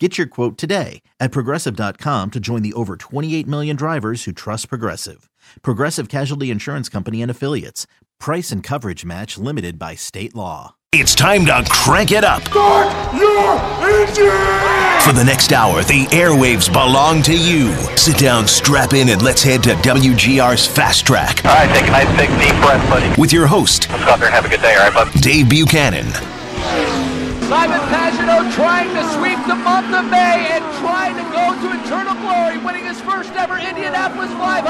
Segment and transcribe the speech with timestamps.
[0.00, 4.68] Get your quote today at progressive.com to join the over 28 million drivers who trust
[4.68, 5.30] Progressive.
[5.62, 7.86] Progressive Casualty Insurance Company and Affiliates.
[8.18, 10.74] Price and coverage match limited by state law.
[10.92, 12.42] It's time to crank it up.
[12.48, 13.54] Start your
[13.88, 15.00] engine!
[15.02, 17.72] For the next hour, the airwaves belong to you.
[17.96, 21.92] Sit down, strap in, and let's head to WGR's Fast Track All right, take a
[21.92, 23.20] nice big deep breath, buddy.
[23.20, 25.20] with your host, Let's go out there and have a good day, all right, bud?
[25.20, 26.06] Dave Buchanan.
[27.48, 32.16] Simon Pagenaud trying to sweep the month of May and trying to go to eternal
[32.24, 34.64] glory, winning his first ever Indianapolis 500.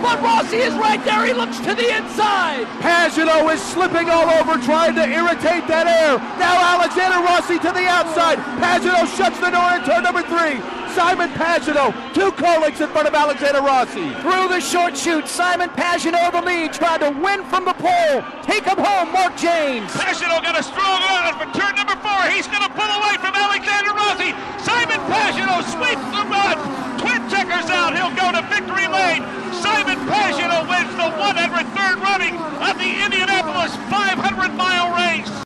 [0.00, 1.26] But Rossi is right there.
[1.26, 2.64] He looks to the inside.
[2.80, 6.16] Pagenaud is slipping all over, trying to irritate that air.
[6.40, 8.40] Now Alexander Rossi to the outside.
[8.56, 10.83] Pagenaud shuts the door in turn number three.
[10.94, 14.14] Simon Pagenaud, two car lengths in front of Alexander Rossi.
[14.22, 18.22] Through the short chute, Simon Pagenaud the lead, trying to win from the pole.
[18.46, 19.90] Take him home, Mark James.
[19.90, 22.22] Pagenaud got a strong run for turn number four.
[22.30, 24.38] He's going to pull away from Alexander Rossi.
[24.62, 26.62] Simon Pagenaud sweeps the run.
[27.02, 27.98] Twin checkers out.
[27.98, 29.26] He'll go to victory lane.
[29.50, 35.44] Simon Pagenaud wins the 103rd running of the Indianapolis 500 mile race.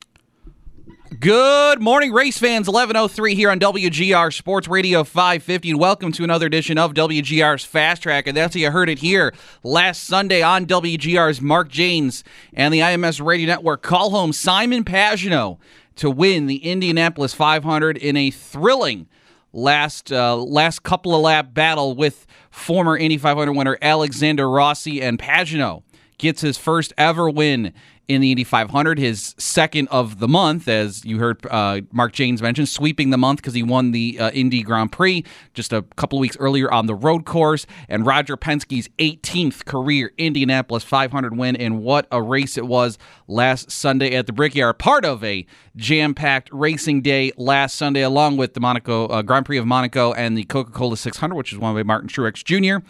[1.21, 2.69] Good morning, race fans.
[2.69, 8.03] 1103 here on WGR Sports Radio 550, and welcome to another edition of WGR's Fast
[8.03, 8.29] Track.
[8.29, 12.79] And that's how you heard it here last Sunday on WGR's Mark James and the
[12.79, 13.83] IMS Radio Network.
[13.83, 15.59] Call home Simon Pagenaud
[15.97, 19.09] to win the Indianapolis 500 in a thrilling
[19.53, 25.19] last uh, last couple of lap battle with former Indy 500 winner Alexander Rossi and
[25.19, 25.83] Pagenaud
[26.19, 27.73] gets his first ever win
[28.09, 32.41] in the Indy 500, his second of the month, as you heard uh, Mark James
[32.41, 36.19] mention, sweeping the month because he won the uh, Indy Grand Prix just a couple
[36.19, 41.55] weeks earlier on the road course, and Roger Penske's 18th career Indianapolis 500 win.
[41.55, 45.45] And what a race it was last Sunday at the Brickyard, part of a
[45.77, 50.37] jam-packed racing day last Sunday, along with the Monaco uh, Grand Prix of Monaco and
[50.37, 52.85] the Coca-Cola 600, which is won by Martin Truex Jr.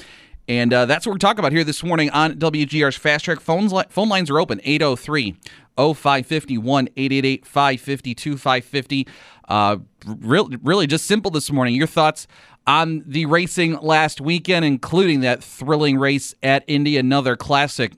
[0.49, 3.41] And uh, that's what we're talking about here this morning on WGR's Fast Track.
[3.41, 5.37] Phones li- phone lines are open 803
[5.77, 9.09] 0550 1 888 550 2550.
[9.47, 9.77] Uh,
[10.07, 11.75] really just simple this morning.
[11.75, 12.27] Your thoughts
[12.67, 17.93] on the racing last weekend, including that thrilling race at Indy, another classic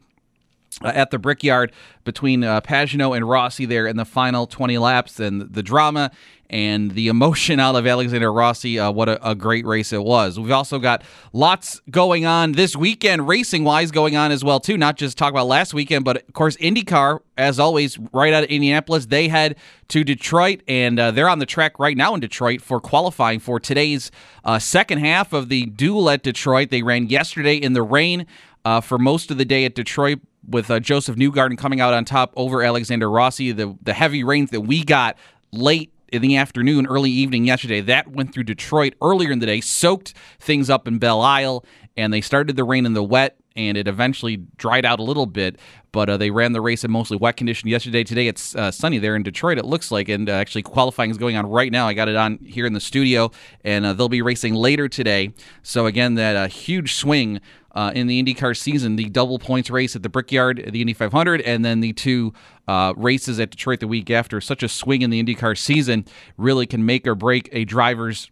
[0.83, 1.73] uh, at the Brickyard
[2.05, 6.11] between uh, Pagenaud and Rossi there in the final 20 laps, and the drama
[6.51, 8.79] and the emotion out of Alexander Rossi.
[8.79, 10.39] Uh, what a, a great race it was.
[10.39, 11.03] We've also got
[11.33, 14.77] lots going on this weekend, racing wise, going on as well too.
[14.77, 18.51] Not just talk about last weekend, but of course IndyCar, as always, right out of
[18.51, 19.07] Indianapolis.
[19.07, 19.57] They head
[19.89, 23.61] to Detroit, and uh, they're on the track right now in Detroit for qualifying for
[23.61, 24.11] today's
[24.45, 26.71] uh, second half of the duel at Detroit.
[26.71, 28.27] They ran yesterday in the rain.
[28.65, 32.05] Uh, for most of the day at Detroit, with uh, Josef Newgarden coming out on
[32.05, 33.53] top over Alexander Rossi.
[33.53, 35.17] The the heavy rains that we got
[35.53, 39.61] late in the afternoon, early evening yesterday, that went through Detroit earlier in the day,
[39.61, 41.65] soaked things up in Belle Isle,
[41.97, 43.37] and they started the rain in the wet.
[43.57, 45.59] And it eventually dried out a little bit,
[45.91, 48.05] but uh, they ran the race in mostly wet condition yesterday.
[48.05, 51.19] Today it's uh, sunny there in Detroit, it looks like, and uh, actually qualifying is
[51.19, 51.89] going on right now.
[51.89, 53.33] I got it on here in the studio,
[53.65, 55.35] and uh, they'll be racing later today.
[55.65, 57.41] So, again, that uh, huge swing
[57.73, 61.41] uh, in the IndyCar season, the double points race at the Brickyard, the Indy 500,
[61.43, 62.33] and then the two
[62.69, 64.41] uh, races at Detroit the week after.
[64.41, 66.05] Such a swing in the IndyCar season
[66.37, 68.31] really can make or break a driver's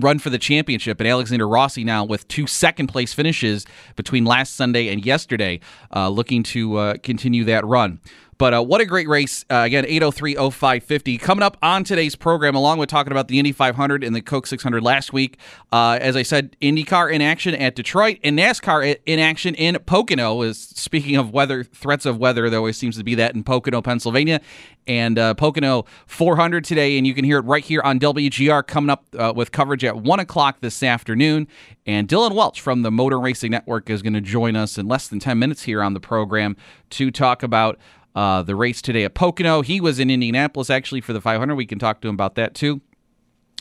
[0.00, 1.00] run for the championship.
[1.00, 3.64] And Alexander Rossi now with two second place finishes
[3.96, 5.60] between last Sunday and yesterday,
[5.94, 8.00] uh, looking to uh, continue that run.
[8.38, 9.44] But uh, what a great race.
[9.50, 11.18] Uh, again, 803 0550.
[11.18, 14.46] Coming up on today's program, along with talking about the Indy 500 and the Coke
[14.46, 15.38] 600 last week.
[15.72, 20.42] Uh, as I said, IndyCar in action at Detroit and NASCAR in action in Pocono.
[20.42, 23.80] Is Speaking of weather, threats of weather, there always seems to be that in Pocono,
[23.82, 24.40] Pennsylvania.
[24.86, 28.90] And uh, Pocono 400 today, and you can hear it right here on WGR coming
[28.90, 31.48] up uh, with coverage at 1 o'clock this afternoon.
[31.86, 35.08] And Dillon Welch from the Motor Racing Network is going to join us in less
[35.08, 36.56] than 10 minutes here on the program
[36.90, 37.78] to talk about
[38.14, 39.62] uh, the race today at Pocono.
[39.62, 41.54] He was in Indianapolis actually for the 500.
[41.54, 42.80] We can talk to him about that too.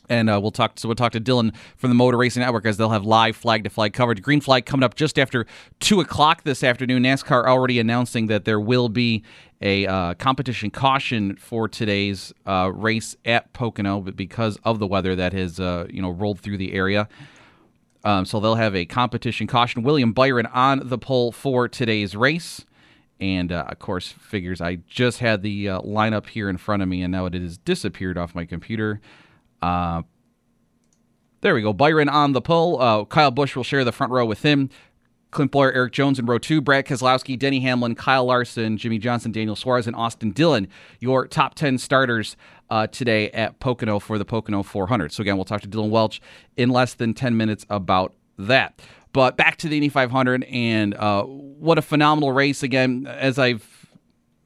[0.10, 0.78] And uh, we'll talk.
[0.78, 3.64] So we'll talk to Dillon from the Motor Racing Network as they'll have live flag
[3.64, 4.22] to flag coverage.
[4.22, 5.46] Green flag coming up just after
[5.80, 7.04] two o'clock this afternoon.
[7.04, 9.24] NASCAR already announcing that there will be
[9.62, 15.16] a uh, competition caution for today's uh, race at Pocono, but because of the weather
[15.16, 17.08] that has uh, you know rolled through the area.
[18.04, 19.84] Um, so they'll have a competition caution.
[19.84, 22.66] William Byron on the pole for today's race.
[23.20, 26.90] And uh, of course figures I just had the uh, lineup here in front of
[26.90, 29.00] me, and now it has disappeared off my computer.
[29.62, 30.04] Uh,
[31.42, 31.74] there we go.
[31.74, 32.82] Byron on the pull.
[32.82, 34.70] Uh, Kyle Busch will share the front row with him.
[35.34, 39.32] Clint Bowyer, Erik Jones in row two, Brad Keselowski, Denny Hamlin, Kyle Larson, Jimmie Johnson,
[39.32, 40.68] Daniel Suarez, and Austin Dillon.
[41.00, 42.38] Your top 10 starters
[42.70, 45.12] uh, today at Pocono for the Pocono 400.
[45.12, 46.22] So, again, we'll talk to Dillon Welch
[46.56, 48.80] in less than 10 minutes about that.
[49.14, 52.64] But back to the Indy 500, and uh, what a phenomenal race.
[52.64, 53.88] Again, as I've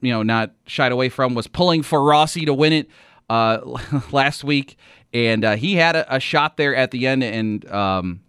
[0.02, 2.90] you know not shied away from, was pulling for Rossi to win it
[3.30, 3.60] uh,
[4.12, 4.78] last week,
[5.14, 8.20] and uh, he had a, a, shot there at the end, and um,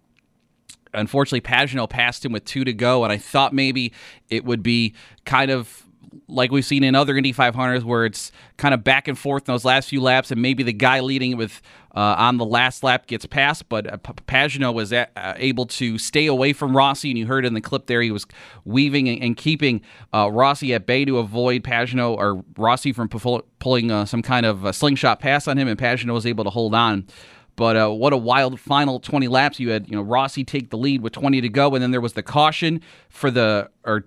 [0.93, 3.91] unfortunately, Pagenaud passed him with two to go, and I thought maybe
[4.29, 4.93] it would be
[5.25, 5.85] kind of
[6.27, 9.53] like we've seen in other Indy 500s, where it's kind of back and forth in
[9.53, 11.61] those last few laps, and maybe the guy leading with
[11.95, 15.05] uh, on the last lap gets past, but uh, Pagenaud was uh,
[15.37, 18.25] able to stay away from Rossi, and you heard in the clip there he was
[18.63, 19.81] weaving and, and keeping
[20.13, 24.45] uh, Rossi at bay to avoid Pagenaud or Rossi from pull- pulling uh, some kind
[24.45, 27.07] of slingshot pass on him, and Pagenaud was able to hold on.
[27.55, 29.59] But uh, what a wild final 20 laps.
[29.59, 31.99] You had, you know, Rossi take the lead with 20 to go, and then there
[31.99, 34.05] was the caution for the or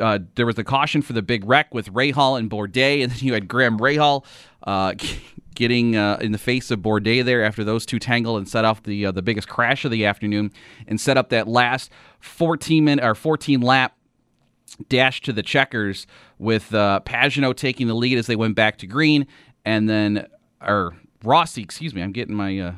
[0.00, 3.18] uh, there was the caution for the big wreck with Rahal and Bourdais, and then
[3.20, 4.24] you had Graham Rahal
[4.64, 4.94] uh,
[5.54, 8.82] getting uh, in the face of Bourdais there after those two tangled and set off
[8.82, 10.52] the uh, the biggest crash of the afternoon
[10.86, 13.96] and set up that last 14 minute or 14 lap
[14.88, 16.06] dash to the checkers
[16.38, 19.26] with uh, Pagenaud taking the lead as they went back to green,
[19.64, 20.26] and then
[20.60, 22.72] or Rossi, excuse me, I'm getting my uh,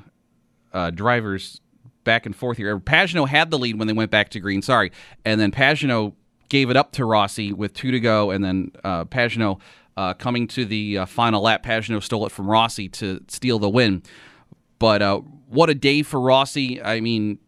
[0.72, 1.60] uh, drivers
[2.04, 2.78] back and forth here.
[2.78, 4.90] Pagenaud had the lead when they went back to green, sorry,
[5.24, 6.14] and then Pagenaud
[6.52, 9.58] gave it up to Rossi with two to go, and then uh, Pagenaud
[9.96, 11.64] uh, coming to the uh, final lap.
[11.64, 14.02] Pagenaud stole it from Rossi to steal the win.
[14.78, 16.82] But uh, what a day for Rossi!
[16.82, 17.38] I mean,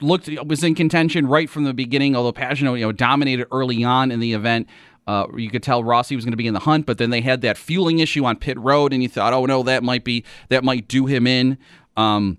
[0.00, 2.16] looked was in contention right from the beginning.
[2.16, 4.68] Although Pagenaud, you know, dominated early on in the event.
[5.06, 7.22] Uh, you could tell Rossi was going to be in the hunt, but then they
[7.22, 10.22] had that fueling issue on pit road, and you thought, oh no, that might be
[10.50, 11.56] that might do him in.
[11.96, 12.36] Um,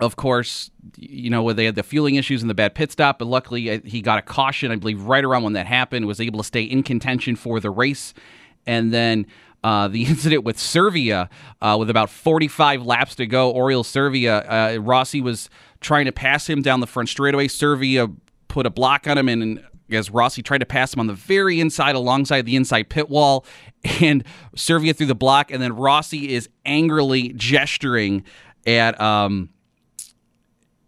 [0.00, 3.18] of course, you know, where they had the fueling issues and the bad pit stop,
[3.18, 6.20] but luckily uh, he got a caution, I believe, right around when that happened, was
[6.20, 8.12] able to stay in contention for the race.
[8.66, 9.26] And then
[9.64, 11.30] uh, the incident with Servia,
[11.62, 15.48] uh, with about 45 laps to go, Oriol Servia, uh, Rossi was
[15.80, 17.48] trying to pass him down the front straightaway.
[17.48, 18.08] Servia
[18.48, 21.60] put a block on him, and as Rossi tried to pass him on the very
[21.60, 23.44] inside alongside the inside pit wall
[24.00, 24.24] and
[24.56, 28.24] Servia threw the block and then Rossi is angrily gesturing
[28.66, 29.50] at um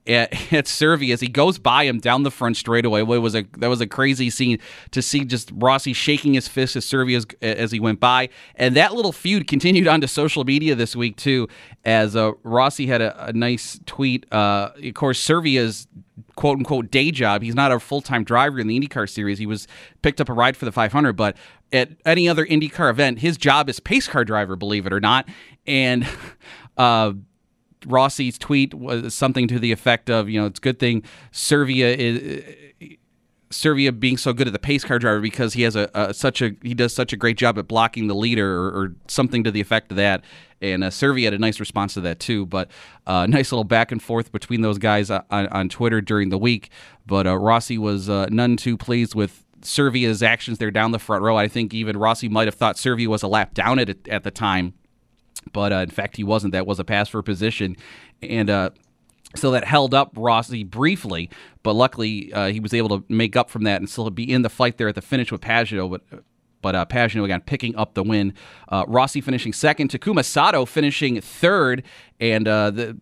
[0.09, 3.01] at, at Servia as he goes by him down the front straightaway.
[3.01, 4.59] It was a that was a crazy scene
[4.91, 8.75] to see just Rossi shaking his fist at Servia as, as he went by, and
[8.77, 11.49] that little feud continued onto social media this week too.
[11.85, 14.31] As uh, Rossi had a, a nice tweet.
[14.33, 15.87] Uh, of course, Servia's
[16.37, 17.43] quote unquote day job.
[17.43, 19.39] He's not a full time driver in the IndyCar series.
[19.39, 19.67] He was
[20.03, 21.37] picked up a ride for the 500, but
[21.73, 25.29] at any other IndyCar event, his job is pace car driver, believe it or not.
[25.67, 26.07] And
[26.77, 27.13] uh,
[27.87, 31.03] Rossi's tweet was something to the effect of, you know, it's a good thing
[31.33, 32.45] Servia is.
[33.51, 36.43] Servia being so good at the pace car driver because he has a, a, such
[36.43, 39.51] a he does such a great job at blocking the leader or, or something to
[39.51, 40.23] the effect of that.
[40.61, 42.45] And uh, Servia had a nice response to that too.
[42.45, 42.71] But
[43.07, 46.71] uh, nice little back and forth between those guys on, on Twitter during the week.
[47.07, 51.23] But uh, Rossi was uh, none too pleased with Servia's actions there down the front
[51.23, 51.37] row.
[51.37, 54.31] I think even Rossi might have thought Servia was a lap down at at the
[54.31, 54.75] time
[55.53, 56.53] but uh, in fact, he wasn't.
[56.53, 57.77] That was a pass for position.
[58.23, 58.71] And uh,
[59.37, 61.31] so that held up Rossi briefly,
[61.63, 64.43] but luckily uh, he was able to make up from that and still be in
[64.43, 65.91] the fight there at the finish with Pagenaud.
[65.91, 66.23] But
[66.61, 68.35] but uh, Pagenaud again picking up the win.
[68.69, 71.85] Uh, Rossi finishing second, Takuma Sato finishing third,
[72.19, 72.99] and uh, the,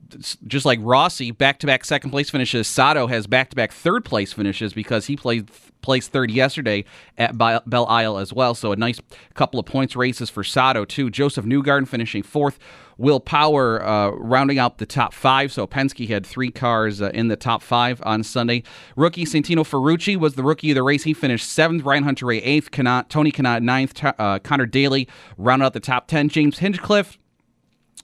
[0.46, 2.68] just like Rossi, back-to-back second place finishes.
[2.68, 5.50] Sato has back-to-back third place finishes because he played
[5.82, 6.84] placed third yesterday
[7.16, 8.54] at Belle Isle as well.
[8.54, 9.00] So a nice
[9.34, 11.10] couple of points races for Sato too.
[11.10, 12.58] Josef Newgarden finishing fourth.
[12.98, 15.52] Will Power uh, rounding out the top five.
[15.52, 18.62] So Penske had three cars uh, in the top five on Sunday.
[18.96, 21.04] Rookie Santino Ferrucci was the rookie of the race.
[21.04, 21.84] He finished seventh.
[21.84, 22.70] Ryan Hunter-Reay eighth.
[22.70, 24.02] Kanat, Tony Kanaan ninth.
[24.02, 26.30] Uh, Conor Daly rounded out the top ten.
[26.30, 27.18] James Hinchcliffe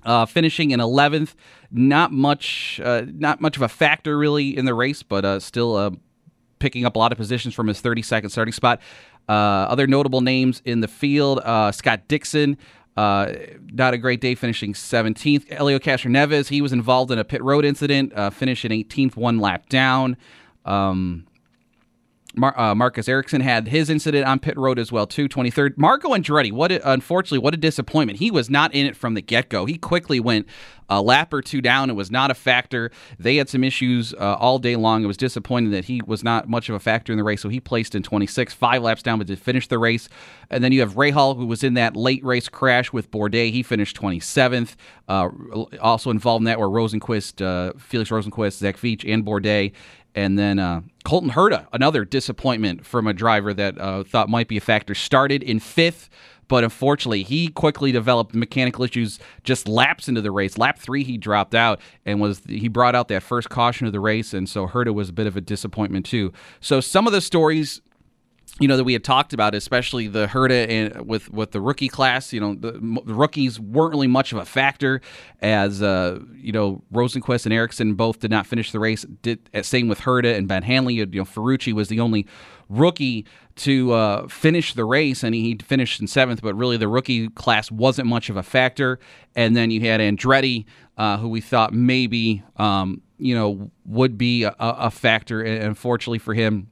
[0.04, 1.34] uh, finishing in 11th.
[1.70, 6.00] Not much, uh, not much of a factor really in the race, but uh, still
[6.62, 8.80] picking up a lot of positions from his 32nd starting spot.
[9.28, 12.56] Uh, other notable names in the field: uh, Scott Dixon.
[12.96, 15.48] not a great day, finishing 17th.
[15.48, 20.16] Helio Castroneves, he was involved in a pit road incident, finishing 18th, one lap down.
[20.64, 21.26] Um,
[22.34, 25.28] Mar- uh, Marcus Ericsson had his incident on pit road as well too.
[25.28, 25.76] 23rd.
[25.76, 26.52] Marco Andretti.
[26.52, 28.18] What a, unfortunately what a disappointment.
[28.18, 29.66] He was not in it from the get go.
[29.66, 30.46] He quickly went
[30.88, 31.88] a lap or two down.
[31.90, 32.90] It was not a factor.
[33.18, 35.02] They had some issues uh, all day long.
[35.02, 37.40] It was disappointing that he was not much of a factor in the race.
[37.40, 40.08] So he placed in 26, five laps down, but did finish the race.
[40.50, 43.52] And then you have Rahal, who was in that late race crash with Bourdais.
[43.52, 44.74] He finished 27th.
[45.08, 45.30] Uh,
[45.80, 49.72] also involved in that were Rosenqvist, uh, Felix Rosenqvist, Zach Veach, and Bourdais.
[50.14, 54.56] And then uh, Colton Herta, another disappointment from a driver that uh, thought might be
[54.56, 56.10] a factor, started in fifth
[56.52, 60.58] but unfortunately, he quickly developed mechanical issues just laps into the race.
[60.58, 64.00] Lap three, he dropped out and was he brought out that first caution of the
[64.00, 66.30] race, and so Herta was a bit of a disappointment too.
[66.60, 67.80] So some of the stories
[68.60, 71.88] you know that we had talked about, especially the Herta and with with the rookie
[71.88, 72.32] class.
[72.32, 75.00] You know, the, the rookies weren't really much of a factor,
[75.40, 79.06] as uh, you know Rosenqvist and Ericsson both did not finish the race.
[79.22, 80.94] Did uh, same with Herta and Ben Hanley.
[80.94, 82.26] You know, Ferrucci was the only
[82.68, 83.24] rookie
[83.56, 86.42] to uh, finish the race, and he finished in seventh.
[86.42, 88.98] But really, the rookie class wasn't much of a factor.
[89.34, 90.66] And then you had Andretti,
[90.98, 95.40] uh, who we thought maybe um, you know would be a, a factor.
[95.40, 96.68] And unfortunately for him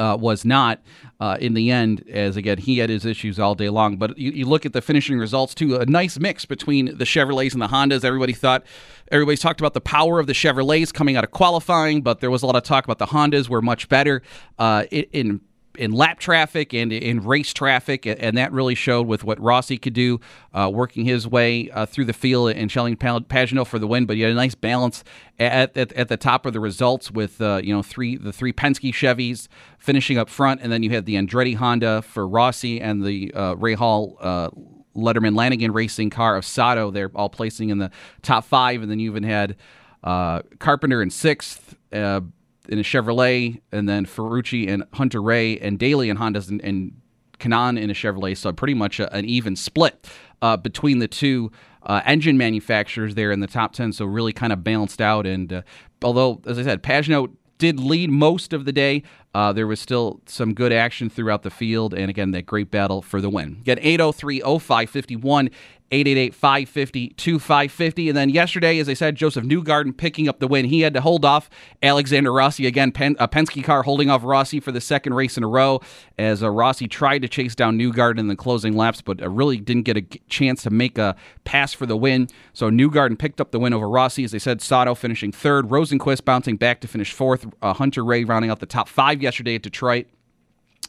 [0.00, 0.80] uh, was not
[1.20, 3.98] uh, in the end, as again, he had his issues all day long.
[3.98, 7.52] But you, you, look at the finishing results, too, a nice mix between the Chevrolets
[7.52, 8.02] and the Hondas.
[8.02, 8.64] Everybody thought,
[9.12, 12.42] everybody's talked about the power of the Chevrolets coming out of qualifying, but there was
[12.42, 14.22] a lot of talk about the Hondas were much better
[14.58, 15.40] uh, in
[15.80, 19.94] in lap traffic and in race traffic, and that really showed with what Rossi could
[19.94, 20.20] do,
[20.52, 24.04] uh, working his way uh, through the field and shelling Pagenaud for the win.
[24.04, 25.02] But he had a nice balance
[25.38, 28.52] at, at, at the top of the results with uh, you know three the three
[28.52, 33.02] Penske Chevys finishing up front, and then you had the Andretti Honda for Rossi and
[33.02, 34.16] the uh, Hall.
[34.20, 34.50] Uh,
[34.96, 36.90] Letterman Lanigan racing car of Sato.
[36.90, 39.56] They're all placing in the top five, and then you even had
[40.02, 42.22] uh, Carpenter in sixth, uh,
[42.68, 46.92] in a Chevrolet, and then Ferrucci and Hunter-Reay and Daly and Hondas and, and
[47.38, 48.36] Kanaan in a Chevrolet.
[48.36, 50.06] So pretty much a, an even split
[50.42, 51.50] uh, between the two
[51.82, 53.92] uh, engine manufacturers there in the top 10.
[53.92, 55.26] So really kind of balanced out.
[55.26, 55.62] And uh,
[56.02, 59.02] although, as I said, Pagenaud did lead most of the day.
[59.32, 63.00] Uh, there was still some good action throughout the field, and again, that great battle
[63.02, 63.60] for the win.
[63.62, 65.50] Get 803 0551
[65.92, 68.08] 888 550 2550.
[68.08, 70.66] And then yesterday, as I said, Josef Newgarden picking up the win.
[70.66, 71.50] He had to hold off
[71.82, 72.92] Alexander Rossi again.
[72.92, 75.80] Pen, a Penske car holding off Rossi for the second race in a row
[76.16, 79.56] as uh, Rossi tried to chase down Newgarden in the closing laps, but uh, really
[79.56, 82.28] didn't get a chance to make a pass for the win.
[82.52, 84.22] So Newgarden picked up the win over Rossi.
[84.22, 88.50] As I said, Sato finishing third, Rosenqvist bouncing back to finish fourth, uh, Hunter-Reay rounding
[88.50, 90.06] out the top five yesterday at Detroit.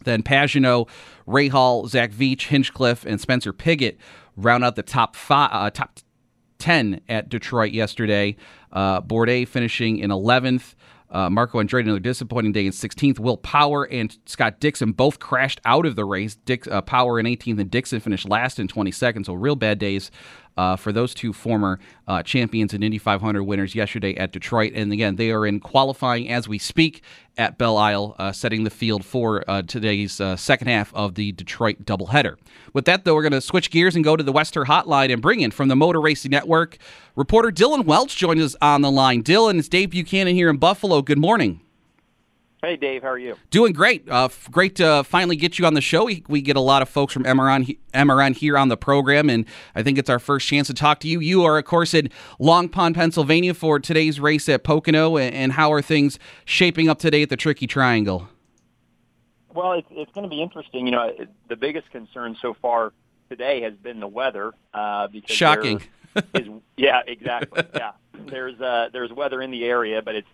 [0.03, 0.89] Then Pagenaud,
[1.51, 3.98] Hall, Zach Veach, Hinchcliffe, and Spencer Pigot
[4.46, 6.00] round out the top five, uh, top
[6.60, 8.36] ten at Detroit yesterday.
[8.72, 10.76] Uh, Bourdais finishing in 11th.
[11.10, 13.20] Uh, Marco Andretti, another disappointing day in 16th.
[13.20, 16.36] Will Power and Scott Dixon both crashed out of the race.
[16.36, 19.26] Dick, uh, Power in 18th and Dixon finished last in 22nd.
[19.26, 20.10] So real bad days
[20.58, 24.74] uh, for those two former uh, champions and Indy 500 winners yesterday at Detroit.
[24.75, 27.01] And again, they are in qualifying as we speak
[27.38, 31.31] at Belle Isle, uh, setting the field for uh, today's uh, second half of the
[31.31, 32.36] Detroit doubleheader.
[32.74, 35.22] With that, though, we're going to switch gears and go to the Western Hotline and
[35.22, 36.77] bring in from the Motor Racing Network
[37.15, 39.22] reporter Dillon Welch joins us on the line.
[39.22, 41.01] Dillon, it's Dave Buchanan here in Buffalo.
[41.01, 41.62] Good morning.
[42.63, 43.01] Hey, Dave.
[43.01, 43.38] How are you?
[43.50, 44.08] Doing great.
[44.08, 46.06] Uh, great to finally get you on the show.
[46.06, 49.46] We, we get a lot of folks from MRN, MRN here on the program, and
[49.74, 51.20] I think it's our first chance to talk to you.
[51.20, 55.74] You are, of course, in Long Pond, Pennsylvania for today's race at Pocono, and how
[55.74, 58.30] are things shaping up today at the Tricky Triangle?
[59.56, 60.86] Well, it's, it's going to be interesting.
[60.86, 61.12] You know,
[61.50, 62.94] the biggest concern so far
[63.27, 64.53] today has been the weather.
[64.72, 65.82] Uh, because Shocking.
[66.36, 67.63] is, yeah, exactly.
[67.74, 67.94] Yeah,
[68.27, 70.27] there's uh, there's weather in the area, but it's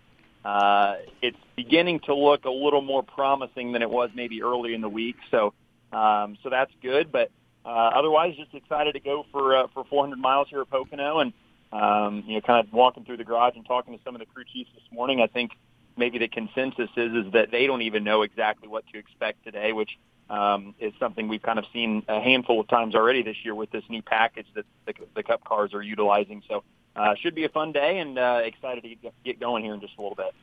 [0.48, 4.80] uh, it's beginning to look a little more promising than it was maybe early in
[4.80, 5.16] the week.
[5.30, 5.52] So,
[5.92, 7.12] um, so that's good.
[7.12, 7.30] But
[7.66, 11.34] uh, otherwise, just excited to go for uh, for 400 miles here at Pocono, and
[11.70, 14.26] um, you know, kind of walking through the garage and talking to some of the
[14.26, 15.20] crew chiefs this morning.
[15.20, 15.50] I think
[15.98, 19.74] maybe the consensus is is that they don't even know exactly what to expect today,
[19.74, 19.98] which
[20.30, 23.70] um, is something we've kind of seen a handful of times already this year with
[23.70, 26.42] this new package that the, the Cup cars are utilizing.
[26.48, 26.64] So
[26.96, 29.96] uh, should be a fun day, and uh, excited to get going here in just
[29.98, 30.34] a little bit.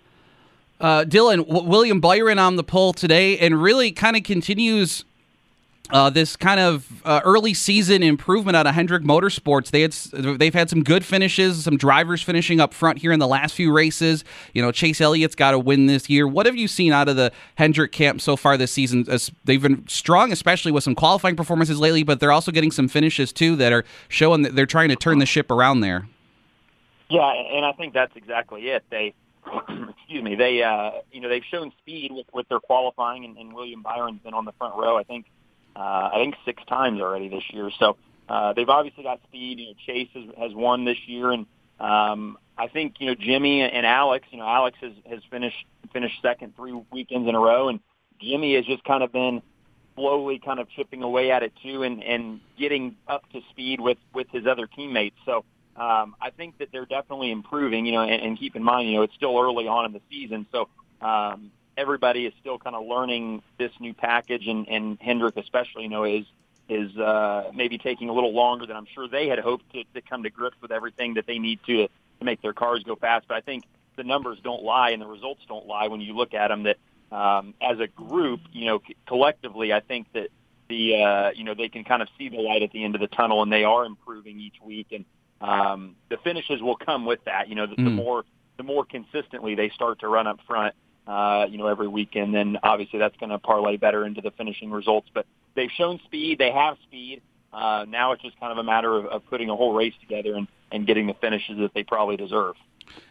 [0.79, 5.05] Uh, Dillon, w- William Byron on the pole today, and really kind of continues
[5.91, 9.69] uh, this kind of uh, early season improvement out of Hendrick Motorsports.
[9.69, 9.93] They had
[10.39, 13.71] they've had some good finishes, some drivers finishing up front here in the last few
[13.71, 14.23] races.
[14.53, 16.27] You know, Chase Elliott's got a win this year.
[16.27, 19.05] What have you seen out of the Hendrick camp so far this season?
[19.09, 22.87] As they've been strong, especially with some qualifying performances lately, but they're also getting some
[22.87, 26.07] finishes too that are showing that they're trying to turn the ship around there.
[27.09, 28.83] Yeah, and I think that's exactly it.
[28.89, 29.13] They
[29.89, 33.53] excuse me, they uh, you know they've shown speed with, with their qualifying, and, and
[33.53, 34.97] William Byron's been on the front row.
[34.97, 35.25] I think
[35.75, 37.69] uh, I think six times already this year.
[37.79, 37.97] So
[38.27, 39.59] uh, they've obviously got speed.
[39.59, 41.45] You know, Chase has, has won this year, and
[41.79, 44.25] um, I think you know Jimmie and Alex.
[44.31, 47.79] You know, Alex has has finished finished second three weekends in a row, and
[48.19, 49.41] Jimmie has just kind of been
[49.95, 53.97] slowly kind of chipping away at it too, and and getting up to speed with
[54.13, 55.17] with his other teammates.
[55.25, 57.85] So um, I think that they're definitely improving.
[57.85, 60.01] You know, and, and keep in mind, you know, it's still early on in the
[60.09, 60.69] season, so
[61.01, 65.89] um, everybody is still kind of learning this new package, and and Hendrick especially, you
[65.89, 66.25] know, is
[66.69, 70.01] is uh, maybe taking a little longer than I'm sure they had hoped to, to
[70.01, 73.27] come to grips with everything that they need to to make their cars go fast.
[73.27, 73.65] But I think
[73.95, 76.63] the numbers don't lie and the results don't lie when you look at them.
[76.63, 76.77] That
[77.15, 80.29] um, as a group, you know, collectively, I think that
[80.67, 83.01] the uh, you know they can kind of see the light at the end of
[83.01, 84.87] the tunnel, and they are improving each week.
[84.91, 85.05] And
[85.41, 87.49] um, the finishes will come with that.
[87.49, 87.85] You know, the, mm.
[87.85, 88.23] the more
[88.57, 90.75] the more consistently they start to run up front,
[91.07, 94.71] uh, you know, every weekend, then obviously that's going to parlay better into the finishing
[94.71, 95.09] results.
[95.13, 95.25] But
[95.55, 96.39] they've shown speed.
[96.39, 97.21] They have speed.
[97.51, 100.35] Uh, now it's just kind of a matter of, of putting a whole race together
[100.35, 102.55] and, and getting the finishes that they probably deserve.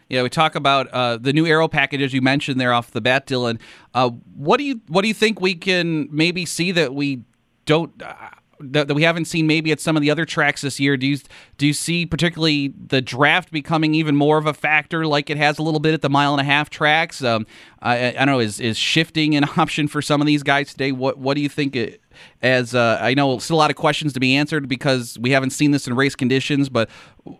[0.07, 3.01] Yeah, we talk about uh, the new aero package as you mentioned there off the
[3.01, 3.59] bat, Dillon.
[3.93, 7.21] Uh, what do you what do you think we can maybe see that we
[7.65, 8.13] don't uh,
[8.59, 10.97] that, that, we haven't seen maybe at some of the other tracks this year?
[10.97, 11.17] Do you
[11.57, 15.57] do you see particularly the draft becoming even more of a factor, like it has
[15.59, 17.23] a little bit at the mile and a half tracks?
[17.23, 17.45] Um,
[17.81, 18.39] I, I, don't know.
[18.39, 20.91] Is is shifting an option for some of these guys today?
[20.91, 21.75] What what do you think?
[21.75, 22.01] It,
[22.41, 25.49] as uh, I know, still a lot of questions to be answered because we haven't
[25.49, 26.69] seen this in race conditions.
[26.69, 26.89] But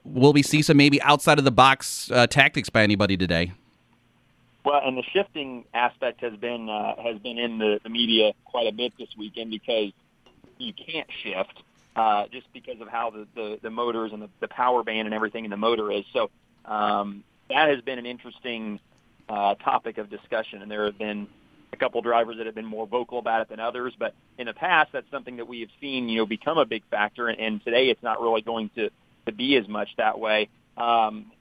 [0.03, 3.53] will we see some maybe outside of the box uh, tactics by anybody today?
[4.65, 8.67] Well, and the shifting aspect has been uh, has been in the, the media quite
[8.67, 9.91] a bit this weekend because
[10.57, 11.61] you can't shift
[11.95, 15.13] uh, just because of how the, the, the motors and the, the power band and
[15.13, 16.03] everything in the motor is.
[16.13, 16.29] So
[16.65, 18.79] um, that has been an interesting
[19.29, 21.27] uh, topic of discussion, and there have been
[21.73, 23.93] a couple drivers that have been more vocal about it than others.
[23.97, 26.83] But in the past, that's something that we have seen, you know, become a big
[26.89, 28.89] factor, and today it's not really going to
[29.25, 30.49] to be as much that way.
[30.77, 31.31] Um,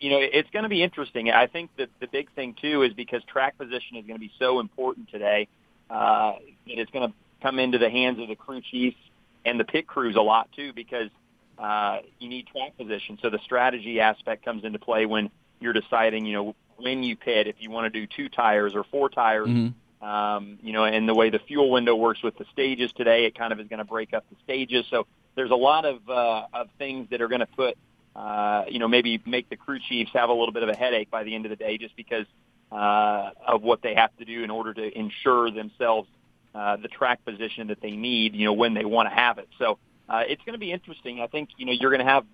[0.00, 1.30] you know, it's going to be interesting.
[1.30, 4.32] I think that the big thing too is because track position is going to be
[4.38, 5.46] so important today.
[5.88, 6.36] Uh,
[6.66, 8.98] that it's going to come into the hands of the crew chiefs
[9.44, 11.10] and the pit crews a lot too because
[11.58, 13.18] uh, you need track position.
[13.20, 17.46] So the strategy aspect comes into play when you're deciding, you know, when you pit,
[17.46, 19.48] if you want to do two tires or four tires.
[19.48, 19.76] Mm-hmm.
[20.02, 23.34] Um, you know, and the way the fuel window works with the stages today, it
[23.34, 24.86] kind of is going to break up the stages.
[24.88, 27.76] So there's a lot of uh, of things that are going to put,
[28.16, 31.10] uh, you know, maybe make the crew chiefs have a little bit of a headache
[31.10, 32.24] by the end of the day, just because
[32.72, 36.08] uh, of what they have to do in order to ensure themselves
[36.54, 39.48] uh, the track position that they need, you know, when they want to have it.
[39.58, 41.20] So uh, it's going to be interesting.
[41.20, 42.24] I think, you know, you're going to have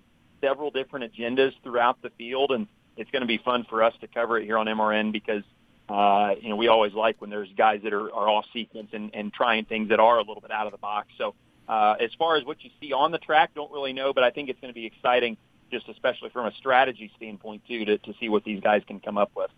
[0.41, 4.07] several different agendas throughout the field, and it's going to be fun for us to
[4.07, 5.43] cover it here on MRN because,
[5.89, 9.11] uh, you know, we always like when there's guys that are, are off sequence and,
[9.13, 11.07] and trying things that are a little bit out of the box.
[11.17, 11.35] So
[11.67, 14.31] uh, as far as what you see on the track, don't really know, but I
[14.31, 15.37] think it's going to be exciting,
[15.71, 19.17] just especially from a strategy standpoint, too, to, to see what these guys can come
[19.17, 19.51] up with.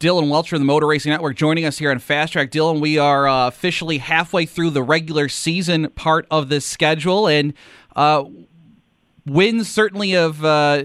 [0.00, 2.50] Dillon Welcher, of the Motor Racing Network, joining us here on Fast Track.
[2.50, 7.52] Dillon, we are uh, officially halfway through the regular season part of this schedule, and
[7.94, 8.24] uh,
[9.26, 10.82] wins certainly have uh,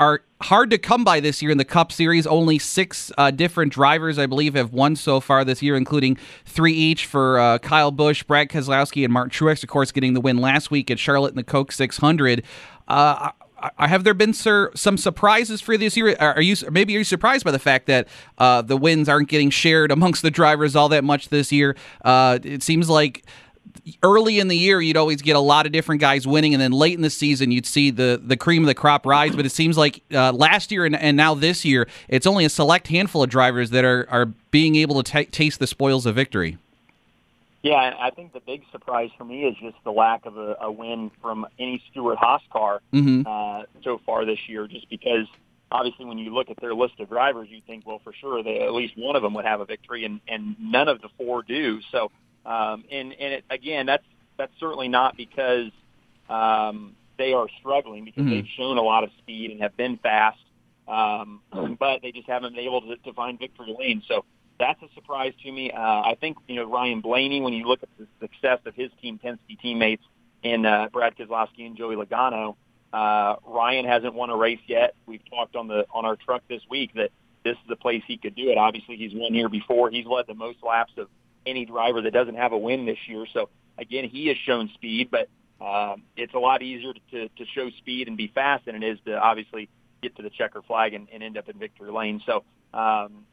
[0.00, 2.26] are hard to come by this year in the Cup Series.
[2.26, 6.74] Only six uh, different drivers, I believe, have won so far this year, including three
[6.74, 9.62] each for uh, Kyle Busch, Brad Keselowski, and Martin Truex.
[9.62, 12.42] Of course, getting the win last week at Charlotte in the Coke 600.
[12.88, 13.30] Uh,
[13.78, 16.16] have there been sir, some surprises for this year?
[16.18, 19.50] Are you maybe are you surprised by the fact that uh, the wins aren't getting
[19.50, 21.76] shared amongst the drivers all that much this year?
[22.04, 23.24] Uh, it seems like
[24.02, 26.72] early in the year you'd always get a lot of different guys winning, and then
[26.72, 29.34] late in the season you'd see the the cream of the crop rise.
[29.34, 32.50] But it seems like uh, last year and, and, now this year, it's only a
[32.50, 36.14] select handful of drivers that are are being able to t- taste the spoils of
[36.14, 36.58] victory.
[37.62, 40.70] Yeah, I think the big surprise for me is just the lack of a, a
[40.70, 43.22] win from any Stewart Haas car mm-hmm.
[43.26, 44.68] uh, so far this year.
[44.68, 45.26] Just because,
[45.72, 48.60] obviously, when you look at their list of drivers, you think, well, for sure, they,
[48.60, 51.42] at least one of them would have a victory, and, and none of the four
[51.42, 51.80] do.
[51.90, 52.12] So,
[52.44, 54.04] um, and and it, again, that's
[54.36, 55.70] that's certainly not because
[56.28, 58.30] um, they are struggling because mm-hmm.
[58.30, 60.38] they've shown a lot of speed and have been fast,
[60.86, 61.40] um,
[61.80, 64.04] but they just haven't been able to, to find victory lanes.
[64.06, 64.24] So
[64.58, 65.70] that's a surprise to me.
[65.70, 67.40] Uh, I think you know Ryan Blaney.
[67.40, 70.02] When you look at the success of his team Penske teammates
[70.42, 72.56] in uh, Brad Keselowski and Joey Logano,
[72.92, 74.94] uh, Ryan hasn't won a race yet.
[75.06, 77.10] We've talked on the on our truck this week that
[77.44, 78.58] this is the place he could do it.
[78.58, 79.90] Obviously, he's won here before.
[79.90, 81.08] He's led the most laps of
[81.46, 83.26] any driver that doesn't have a win this year.
[83.32, 85.28] So again, he has shown speed, but
[85.64, 88.98] um, it's a lot easier to, to show speed and be fast than it is
[89.06, 89.68] to obviously
[90.02, 92.20] get to the checker flag and, and end up in victory lane.
[92.26, 93.24] So um,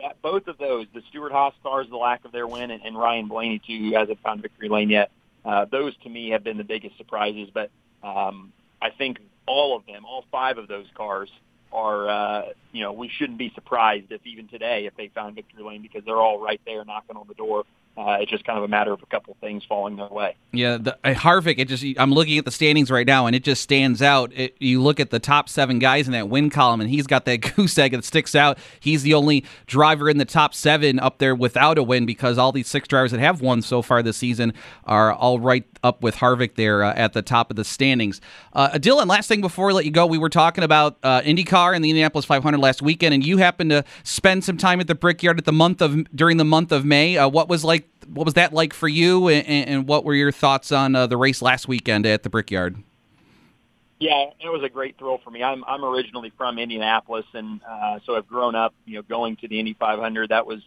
[0.00, 2.96] that, both of those, the Stewart Haas cars, the lack of their win, and, and
[2.96, 5.10] Ryan Blaney too, who hasn't found victory lane yet.
[5.44, 7.48] Uh, those to me have been the biggest surprises.
[7.52, 7.70] But
[8.02, 11.30] um, I think all of them, all five of those cars,
[11.72, 15.62] are uh, you know we shouldn't be surprised if even today if they found victory
[15.62, 17.64] lane because they're all right there knocking on the door
[18.00, 20.34] uh, it's just kind of a matter of a couple things falling their way.
[20.52, 21.56] Yeah, the, uh, Harvick.
[21.58, 24.32] It just I'm looking at the standings right now, and it just stands out.
[24.34, 27.26] It, you look at the top seven guys in that win column, and he's got
[27.26, 28.58] that goose egg that sticks out.
[28.80, 32.52] He's the only driver in the top seven up there without a win because all
[32.52, 36.16] these six drivers that have won so far this season are all right up with
[36.16, 38.20] Harvick there uh, at the top of the standings.
[38.52, 41.74] Uh, Dillon, last thing before we let you go, we were talking about uh, IndyCar
[41.74, 44.94] and the Indianapolis 500 last weekend, and you happened to spend some time at the
[44.94, 47.22] Brickyard at the month of during the month of May.
[47.26, 47.89] What was like?
[48.08, 51.16] What was that like for you, and, and what were your thoughts on uh, the
[51.16, 52.76] race last weekend at the Brickyard?
[53.98, 55.42] Yeah, it was a great thrill for me.
[55.42, 59.48] I'm I'm originally from Indianapolis, and uh, so I've grown up, you know, going to
[59.48, 60.30] the Indy 500.
[60.30, 60.62] That was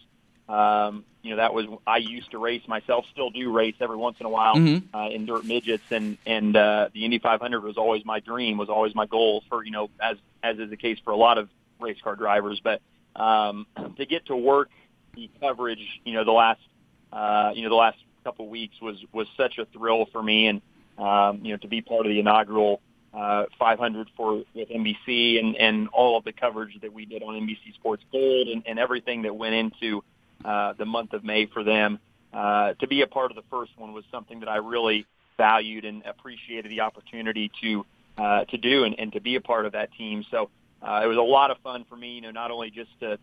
[0.47, 4.17] um, you know, that was I used to race myself, still do race every once
[4.19, 4.95] in a while mm-hmm.
[4.95, 8.69] uh, in dirt midgets, and and uh, the Indy 500 was always my dream, was
[8.69, 11.49] always my goal for you know as as is the case for a lot of
[11.79, 12.61] race car drivers.
[12.61, 12.81] But
[13.15, 13.65] um,
[13.97, 14.69] to get to work
[15.15, 16.61] the coverage, you know, the last
[17.13, 20.61] uh, you know the last couple weeks was was such a thrill for me, and
[20.97, 22.81] um, you know to be part of the inaugural
[23.13, 27.35] uh, 500 for with NBC and and all of the coverage that we did on
[27.35, 30.03] NBC Sports Gold and, and everything that went into
[30.43, 31.99] uh, the month of May for them.
[32.33, 35.05] Uh, to be a part of the first one was something that I really
[35.37, 37.85] valued and appreciated the opportunity to
[38.17, 40.25] uh, to do and, and to be a part of that team.
[40.31, 40.49] So
[40.81, 43.19] uh, it was a lot of fun for me, you know, not only just to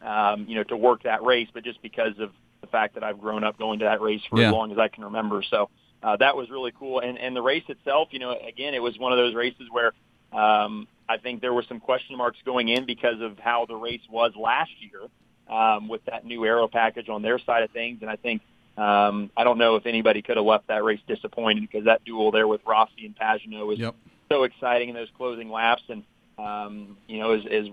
[0.00, 3.20] um, you know to work that race, but just because of the fact that I've
[3.20, 4.48] grown up going to that race for yeah.
[4.48, 5.42] as long as I can remember.
[5.42, 5.70] So
[6.02, 7.00] uh, that was really cool.
[7.00, 9.92] And and the race itself, you know, again, it was one of those races where
[10.32, 14.02] um, I think there were some question marks going in because of how the race
[14.10, 15.08] was last year
[15.48, 17.98] um, with that new aero package on their side of things.
[18.02, 18.42] And I think
[18.76, 22.30] um, I don't know if anybody could have left that race disappointed because that duel
[22.30, 23.96] there with Rossi and Pagenaud was yep.
[24.30, 25.82] so exciting in those closing laps.
[25.88, 26.04] And
[26.38, 27.68] um, you know, is, is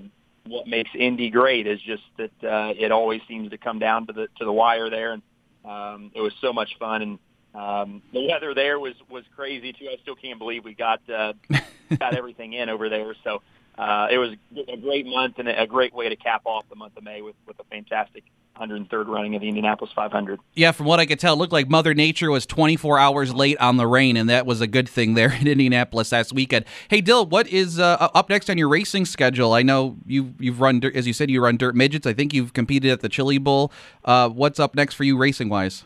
[0.48, 4.14] what makes Indy great is just that uh, it always seems to come down to
[4.14, 5.22] the to the wire there, and
[5.64, 7.02] um, it was so much fun.
[7.02, 7.20] And
[7.54, 9.88] um, the weather there was was crazy too.
[9.92, 11.34] I still can't believe we got uh,
[12.00, 13.16] got everything in over there.
[13.24, 13.42] So
[13.78, 14.32] uh, it was
[14.68, 17.36] a great month and a great way to cap off the month of May with,
[17.46, 18.24] with a fantastic
[18.60, 20.40] 103rd running of the Indianapolis 500.
[20.54, 23.58] Yeah, from what I could tell, it looked like Mother Nature was 24 hours late
[23.58, 26.66] on the rain, and that was a good thing there in Indianapolis last weekend.
[26.90, 29.54] Hey, Dill, what is uh, up next on your racing schedule?
[29.54, 32.08] I know you you've run, as you said, you run dirt midgets.
[32.08, 33.72] I think you've competed at the Chili Bowl.
[34.04, 35.84] Uh, what's up next for you racing wise?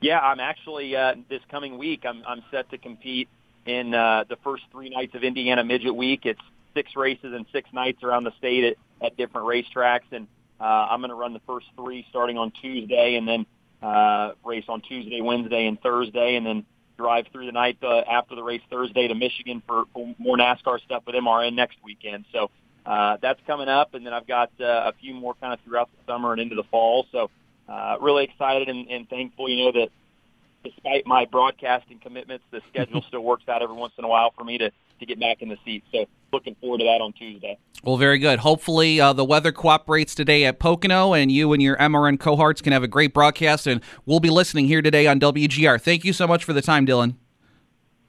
[0.00, 2.04] Yeah, I'm actually uh, this coming week.
[2.04, 3.28] I'm I'm set to compete
[3.66, 6.24] in uh, the first three nights of Indiana Midget Week.
[6.24, 6.40] It's
[6.74, 8.76] six races and six nights around the state at,
[9.06, 10.10] at different racetracks.
[10.12, 10.26] And
[10.60, 13.46] uh, I'm going to run the first three starting on Tuesday and then
[13.82, 16.64] uh, race on Tuesday, Wednesday, and Thursday, and then
[16.96, 20.80] drive through the night uh, after the race Thursday to Michigan for, for more NASCAR
[20.84, 22.24] stuff with MRN next weekend.
[22.32, 22.50] So
[22.84, 25.88] uh, that's coming up, and then I've got uh, a few more kind of throughout
[25.92, 27.06] the summer and into the fall.
[27.12, 27.30] So
[27.68, 29.90] uh, really excited and, and thankful, you know, that
[30.64, 34.42] despite my broadcasting commitments, the schedule still works out every once in a while for
[34.42, 35.84] me to to get back in the seat.
[35.92, 37.58] So looking forward to that on Tuesday.
[37.82, 38.40] Well, very good.
[38.40, 42.72] Hopefully, uh, the weather cooperates today at Pocono, and you and your MRN cohorts can
[42.72, 43.66] have a great broadcast.
[43.66, 45.80] And we'll be listening here today on WGR.
[45.80, 47.16] Thank you so much for the time, Dillon.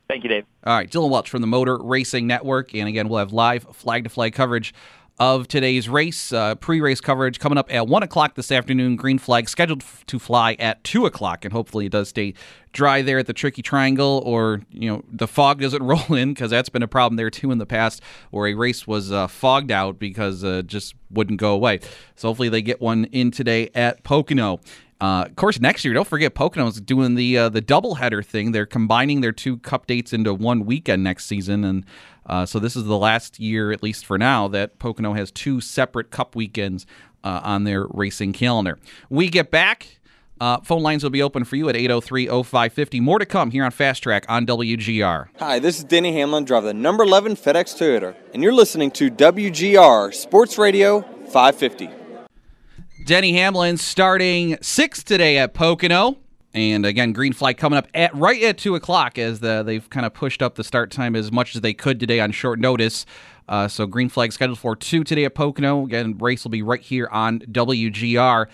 [0.07, 0.45] Thank you, Dave.
[0.65, 4.05] All right, Dillon Welch from the Motor Racing Network, and again, we'll have live flag
[4.05, 4.73] to flag coverage
[5.19, 6.33] of today's race.
[6.33, 8.95] Uh, Pre race coverage coming up at 1 o'clock this afternoon.
[8.95, 12.33] Green flag scheduled f- to fly at 2 o'clock, and hopefully it does stay
[12.71, 16.51] dry there at the Tricky Triangle, or, you know, the fog doesn't roll in because
[16.51, 18.01] that's been a problem there too in the past
[18.31, 21.79] where a race was uh, fogged out because uh, just wouldn't go away.
[22.15, 24.59] So hopefully they get one in today at Pocono.
[25.01, 28.51] Uh, of course, next year, don't forget Pocono's doing the uh, the doubleheader thing.
[28.51, 31.85] They're combining their two cup dates into one weekend next season, and
[32.29, 35.59] uh, so this is the last year, at least for now, that Pocono has two
[35.59, 36.85] separate Cup weekends
[37.23, 38.77] uh, on their racing calendar.
[39.09, 39.98] We get back.
[40.39, 43.01] Uh, phone lines will be open for you at 803-0550.
[43.01, 45.27] More to come here on Fast Track on WGR.
[45.39, 49.11] Hi, this is Denny Hamlin, driver the number 11 FedEx Toyota, and you're listening to
[49.11, 51.89] WGR Sports Radio 550.
[53.05, 56.17] Denny Hamlin starting sixth today at Pocono.
[56.53, 60.05] And again, green flag coming up at right at two o'clock as the, they've kind
[60.05, 63.05] of pushed up the start time as much as they could today on short notice.
[63.47, 65.85] Uh, so green flag scheduled for two today at Pocono.
[65.85, 68.47] Again, race will be right here on WGR.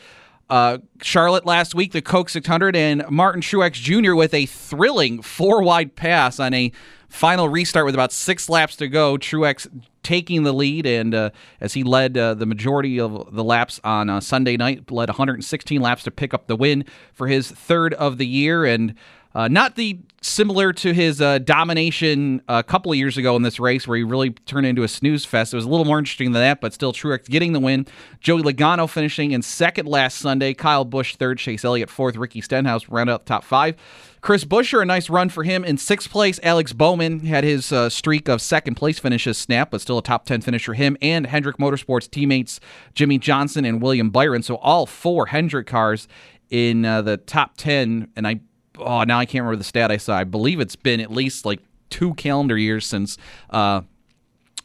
[0.49, 4.13] Uh, Charlotte last week, the Coke 600, and Martin Truex Jr.
[4.13, 6.71] with a thrilling four wide pass on a
[7.10, 9.17] final restart with about six laps to go.
[9.17, 9.67] Truex
[10.03, 11.29] taking the lead, and uh,
[11.60, 15.81] as he led uh, the majority of the laps on uh, Sunday night, led 116
[15.81, 18.93] laps to pick up the win for his third of the year, and
[19.36, 23.60] uh, not the similar to his uh, domination a couple of years ago in this
[23.60, 25.54] race where he really turned into a snooze fest.
[25.54, 27.86] It was a little more interesting than that, but still Truex getting the win.
[28.21, 30.54] Joey Logano finishing in second last Sunday.
[30.54, 31.38] Kyle Busch third.
[31.38, 32.15] Chase Elliott fourth.
[32.15, 33.76] Ricky Stenhouse rounded out the top five.
[34.21, 36.39] Chris Buescher, a nice run for him in sixth place.
[36.41, 40.26] Alex Bowman had his uh, streak of second place finishes snap, but still a top
[40.26, 40.98] 10 finish for him.
[41.02, 42.60] And Hendrick Motorsports teammates
[42.95, 44.41] Jimmie Johnson and William Byron.
[44.41, 46.08] So all four Hendrick cars
[46.50, 48.08] in uh, the top 10.
[48.15, 48.39] And I
[48.80, 50.18] oh, now I can't remember the stat I saw.
[50.18, 53.18] I believe it's been at least like two calendar years since.
[53.50, 53.82] Uh,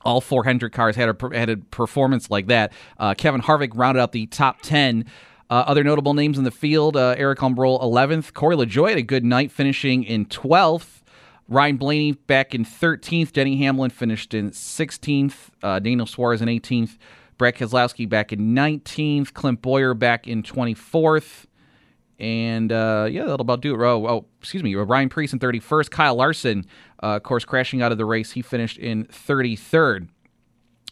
[0.02, 2.72] all four Hendrick cars had a had a performance like that.
[2.98, 5.04] Uh, Kevin Harvick rounded out the top ten.
[5.50, 9.02] Uh, other notable names in the field: uh, Aric Almirola 11th, Corey LaJoie had a
[9.02, 11.00] good night, finishing in 12th.
[11.48, 13.32] Ryan Blaney back in 13th.
[13.32, 15.48] Denny Hamlin finished in 16th.
[15.62, 16.96] Uh, Daniel Suarez in 18th.
[17.36, 19.34] Brett Keselowski back in 19th.
[19.34, 21.46] Clint Bowyer back in 24th.
[22.20, 23.84] And uh, yeah, that'll about do it.
[23.84, 24.74] Oh, oh, excuse me.
[24.74, 25.90] Ryan Preece in 31st.
[25.90, 26.66] Kyle Larson,
[27.02, 28.32] uh, of course, crashing out of the race.
[28.32, 30.08] He finished in 33rd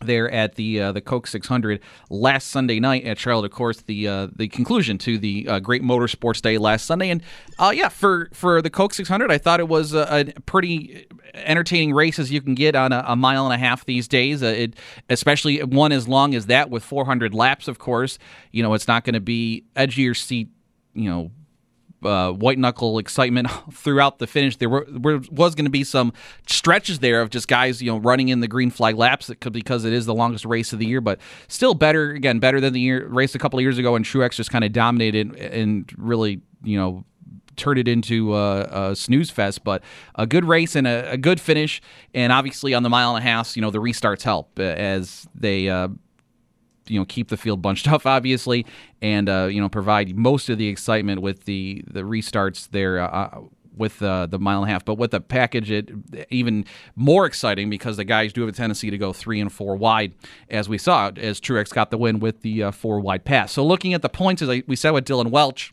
[0.00, 3.46] there at the uh, the Coke 600 last Sunday night at Charlotte.
[3.46, 7.22] Of course, the uh, the conclusion to the uh, great motorsports day last Sunday, and
[7.58, 11.92] uh, yeah, for for the Coke 600, I thought it was a, a pretty entertaining
[11.92, 14.42] race as you can get on a, a mile and a half these days.
[14.42, 14.76] Uh, it,
[15.08, 17.68] especially one as long as that with 400 laps.
[17.68, 18.18] Of course,
[18.52, 20.48] you know it's not going to be edge your seat
[20.98, 21.30] you know
[22.02, 24.56] uh, white knuckle excitement throughout the finish.
[24.56, 26.12] There were, were was going to be some
[26.46, 29.92] stretches there of just guys you know running in the green flag laps because it
[29.92, 33.06] is the longest race of the year, but still better again better than the year,
[33.08, 36.78] race a couple of years ago when Truex just kind of dominated and really you
[36.78, 37.04] know
[37.56, 39.82] turned it into a, a, snooze fest, but
[40.14, 41.82] a good race and a, a, good finish.
[42.14, 45.68] And obviously on the mile and a half, you know the restarts help as they.
[45.68, 45.88] Uh,
[46.88, 48.66] you know keep the field bunched up, obviously,
[49.02, 53.00] and uh, you know provide most of the excitement with the the restarts there.
[53.00, 53.40] Uh, uh,
[53.76, 55.88] with uh, the mile and a half, but with the package, it
[56.30, 56.64] even
[56.96, 60.14] more exciting because the guys do have a tendency to go three and four wide,
[60.50, 63.52] as we saw as Truex got the win with the uh, four wide pass.
[63.52, 65.72] So looking at the points, as we said with Dillon Welch,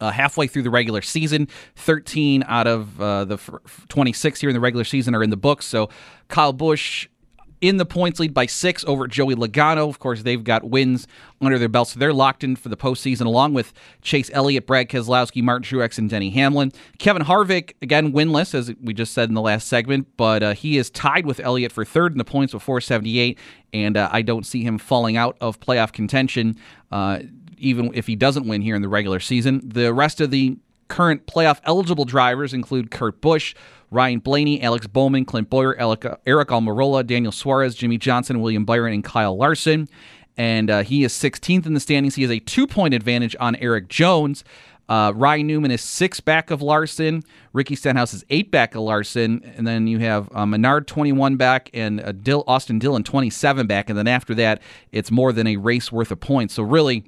[0.00, 1.48] uh, halfway through the regular season.
[1.76, 5.36] 13 out of uh, the f- 26 here in the regular season are in the
[5.36, 5.66] books.
[5.66, 5.88] So
[6.28, 7.08] Kyle Busch
[7.60, 9.88] in the points lead by six over Joey Logano.
[9.88, 11.06] Of course, they've got wins
[11.40, 14.88] under their belts, so they're locked in for the postseason, along with Chase Elliott, Brad
[14.88, 16.72] Keselowski, Martin Truex, and Denny Hamlin.
[16.98, 20.78] Kevin Harvick, again, winless, as we just said in the last segment, but uh, he
[20.78, 23.38] is tied with Elliott for third in the points with 478,
[23.72, 26.56] and uh, I don't see him falling out of playoff contention.
[26.90, 27.20] Uh,
[27.58, 30.56] even if he doesn't win here in the regular season, the rest of the
[30.88, 33.54] current playoff eligible drivers include Kurt Busch,
[33.90, 39.04] Ryan Blaney, Alex Bowman, Clint Bowyer, Aric Almirola, Daniel Suarez, Jimmie Johnson, William Byron, and
[39.04, 39.88] Kyle Larson.
[40.36, 42.14] And uh, he is 16th in the standings.
[42.14, 44.44] He has a two point advantage on Erik Jones.
[44.88, 47.22] Uh, Ryan Newman is six back of Larson.
[47.52, 49.42] Ricky Stenhouse is eight back of Larson.
[49.56, 53.90] And then you have uh, Menard 21 back and uh, Austin Dillon 27 back.
[53.90, 56.54] And then after that, it's more than a race worth of points.
[56.54, 57.04] So really,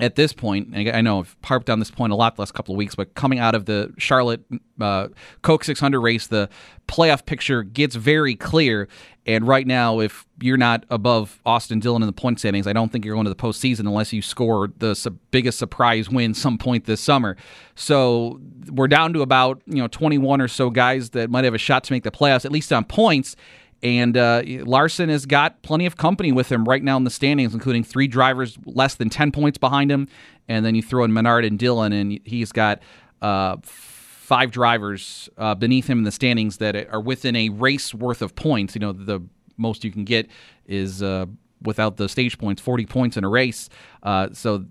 [0.00, 2.74] at this point, I know I've harped on this point a lot the last couple
[2.74, 4.42] of weeks, but coming out of the Charlotte
[4.80, 5.08] uh,
[5.42, 6.48] Coke 600 race, the
[6.86, 8.88] playoff picture gets very clear.
[9.26, 12.90] And right now, if you're not above Austin Dillon in the point standings, I don't
[12.90, 16.58] think you're going to the postseason unless you score the su- biggest surprise win some
[16.58, 17.36] point this summer.
[17.74, 21.58] So we're down to about you know 21 or so guys that might have a
[21.58, 23.36] shot to make the playoffs, at least on points.
[23.82, 27.54] And uh, Larson has got plenty of company with him right now in the standings,
[27.54, 30.08] including three drivers less than 10 points behind him.
[30.48, 32.80] And then you throw in Menard and Dillon, and he's got
[33.22, 38.20] uh, five drivers uh, beneath him in the standings that are within a race worth
[38.20, 38.74] of points.
[38.74, 39.20] You know, the
[39.56, 40.28] most you can get
[40.66, 41.26] is uh,
[41.62, 43.68] without the stage points, 40 points in a race.
[44.02, 44.66] Uh, so,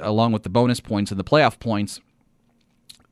[0.00, 2.00] along with the bonus points and the playoff points.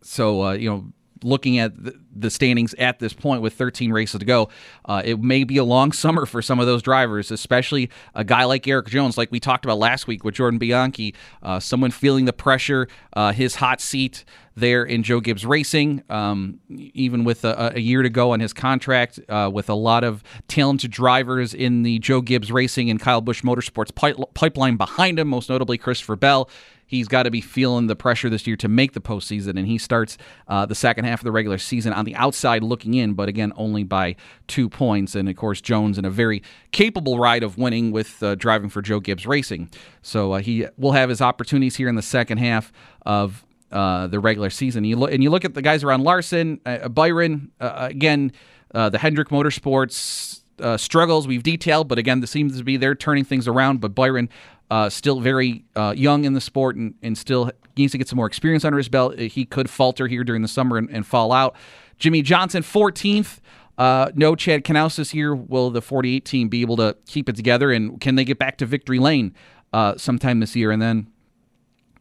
[0.03, 1.73] So, uh, you know, looking at
[2.15, 4.49] the standings at this point with 13 races to go,
[4.85, 8.45] uh, it may be a long summer for some of those drivers, especially a guy
[8.45, 12.25] like Erik Jones, like we talked about last week with Jordan Bianchi, uh, someone feeling
[12.25, 14.25] the pressure, uh, his hot seat
[14.59, 18.53] there in Joe Gibbs Racing, um, even with a, a, year to go on his
[18.53, 23.21] contract, uh, with a lot of talented drivers in the Joe Gibbs Racing and Kyle
[23.21, 23.95] Busch Motorsports
[24.35, 26.51] pipeline behind him, most notably Christopher Bell
[26.89, 29.51] he's got to be feeling the pressure this year to make the postseason.
[29.51, 32.95] And he starts uh, the second half of the regular season on the outside looking
[32.95, 34.17] in, but again, only by
[34.49, 35.15] two points.
[35.15, 38.83] And of course, Jones in a very capable ride of winning with uh, driving for
[38.83, 39.71] Joe Gibbs Racing.
[40.03, 42.73] So uh, he will have his opportunities here in the second half
[43.03, 44.83] of uh, the regular season.
[44.85, 48.33] You look and you look at the guys around Larson, uh, Byron uh, again,
[48.73, 53.25] the Hendrick Motorsports uh, struggles we've detailed, but again, this seems to be they're turning
[53.25, 53.81] things around.
[53.81, 54.29] But Byron,
[54.71, 58.17] uh, still very uh, young in the sport and, and still needs to get some
[58.17, 59.19] more experience under his belt.
[59.19, 61.57] He could falter here during the summer and, and fall out.
[61.99, 63.41] Jimmie Johnson, 14th.
[63.79, 65.35] Uh, no Chad Knaus this year.
[65.35, 67.71] Will the 48 team be able to keep it together?
[67.71, 69.35] And can they get back to victory lane
[69.73, 70.73] uh, sometime this year?
[70.73, 71.07] And then,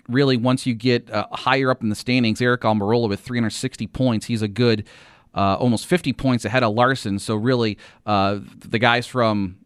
[0.09, 4.25] really, once you get uh, higher up in the standings, Aric Almirola with 360 points,
[4.25, 4.87] he's a good
[5.33, 7.19] uh, almost 50 points ahead of Larson.
[7.19, 9.57] So, really, uh, the guys from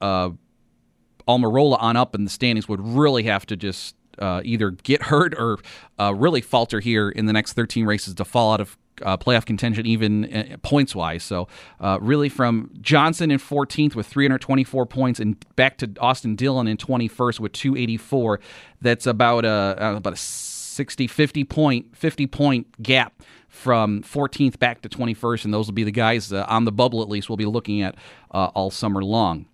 [0.00, 0.30] uh,
[1.26, 5.58] Almirola on up in the standings would really have to just either get hurt or
[6.14, 9.86] really falter here in the next 13 races to fall out of uh, playoff contention,
[9.86, 11.22] even uh, points wise.
[11.22, 11.48] So,
[11.80, 16.76] uh, really, from Johnson in 14th with 324 points, and back to Austin Dillon in
[16.76, 18.40] 21st with 284.
[18.80, 23.22] That's about a about a 60, 50 point, 50 point gap
[23.58, 27.02] from 14th back to 21st, and those will be the guys uh, on the bubble
[27.02, 27.96] at least we'll be looking at
[28.30, 29.46] uh, all summer long.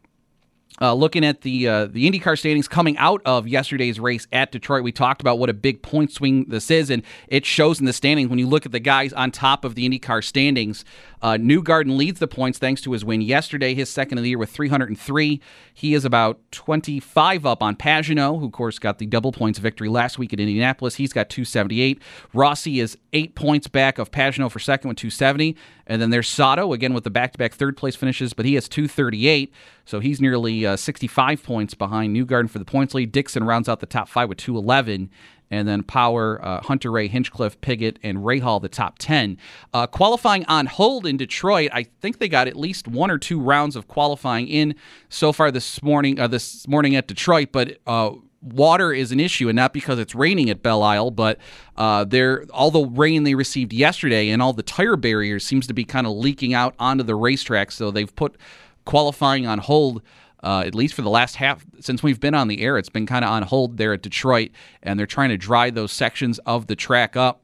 [0.81, 4.83] Uh, looking at the uh, the IndyCar standings coming out of yesterday's race at Detroit,
[4.83, 7.93] we talked about what a big point swing this is, and it shows in the
[7.93, 10.85] standings when you look at the guys on top of the IndyCar standings.
[11.23, 14.39] Uh, Newgarden leads the points thanks to his win yesterday, his second of the year
[14.39, 15.41] with 303.
[15.73, 19.89] He is about 25 up on Pagenaud, who, of course, got the double points victory
[19.89, 20.97] last week at Indianapolis.
[20.97, 22.03] He's got 278.
[22.35, 25.57] Rossi is eight points back of Pagenaud for second with 270.
[25.87, 28.55] And then there's Sato, again, with the back to back third place finishes, but he
[28.55, 29.51] has 238.
[29.87, 33.13] So he's nearly uh, 65 points behind Newgarden for the points lead.
[33.13, 35.11] Dixon rounds out the top five with 211
[35.51, 39.39] and then Power, uh, Hunter-Reay, Hinchcliffe, Pigot, and Rahal, the top 10.
[39.73, 43.41] Uh, qualifying on hold in Detroit, I think they got at least one or two
[43.41, 44.75] rounds of qualifying in
[45.09, 48.13] so far this morning, uh, this morning at Detroit, but uh,
[48.45, 51.39] water is an issue, and not because it's raining at Belle Isle, but
[51.77, 52.05] uh,
[52.53, 56.07] all the rain they received yesterday and all the tire barriers seems to be kind
[56.07, 57.73] of leaking out onto the racetrack.
[57.73, 58.37] So they've put
[58.85, 60.03] qualifying on hold
[60.45, 62.79] uh, at least for the last half since we've been on the air.
[62.79, 64.51] It's been kind of on hold there at Detroit,
[64.83, 67.41] and they're trying to dry those sections of the track up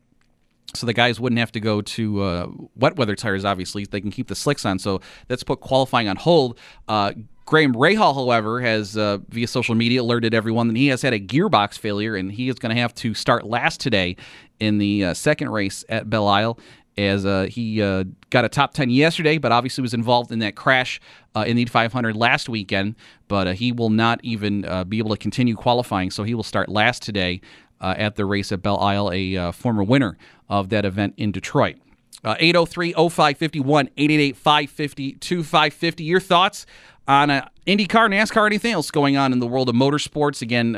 [0.75, 3.45] so the guys wouldn't have to go to uh, wet weather tires.
[3.45, 4.79] Obviously, they can keep the slicks on.
[4.79, 6.59] So that's put qualifying on hold.
[6.87, 7.13] Uh,
[7.47, 11.19] Graham Rahal, however, has uh, via social media alerted everyone that he has had a
[11.19, 14.17] gearbox failure and he is going to have to start last today
[14.61, 16.59] in the uh, second race at Belle Isle
[17.01, 20.55] as uh, he uh, got a top 10 yesterday, but obviously was involved in that
[20.55, 21.01] crash
[21.35, 22.95] uh, in the 500 last weekend.
[23.29, 26.43] But uh, he will not even uh, be able to continue qualifying, so he will
[26.43, 27.41] start last today
[27.81, 31.77] uh, at the race at Belle Isle, a former winner of that event in Detroit.
[32.23, 36.05] 803 0551 888 550 2550.
[36.05, 36.67] Your thoughts
[37.09, 40.43] on uh, IndyCar, NASCAR, anything else going on in the world of motorsports?
[40.43, 40.77] Again,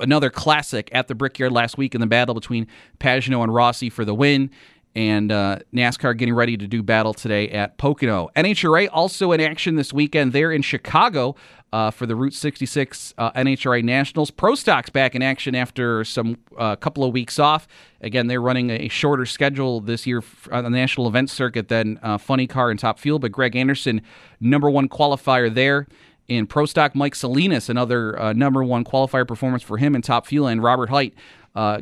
[0.00, 2.66] another classic at the Brickyard last week in the battle between
[2.98, 4.50] Pagenaud and Rossi for the win
[4.94, 8.28] and uh, NASCAR getting ready to do battle today at Pocono.
[8.36, 10.32] NHRA also in action this weekend.
[10.32, 11.34] They're in Chicago
[11.72, 14.30] uh, for the Route 66 uh, NHRA Nationals.
[14.30, 17.66] Pro Stock's back in action after some uh, couple of weeks off.
[18.02, 22.18] Again, they're running a shorter schedule this year on the national event circuit than uh,
[22.18, 23.18] Funny Car and Top Fuel.
[23.18, 24.02] But Greg Anderson,
[24.40, 25.86] number one qualifier there.
[26.28, 30.26] In Pro Stock, Mike Salinas, another uh, number one qualifier performance for him in Top
[30.28, 31.14] Fuel, and Robert Hight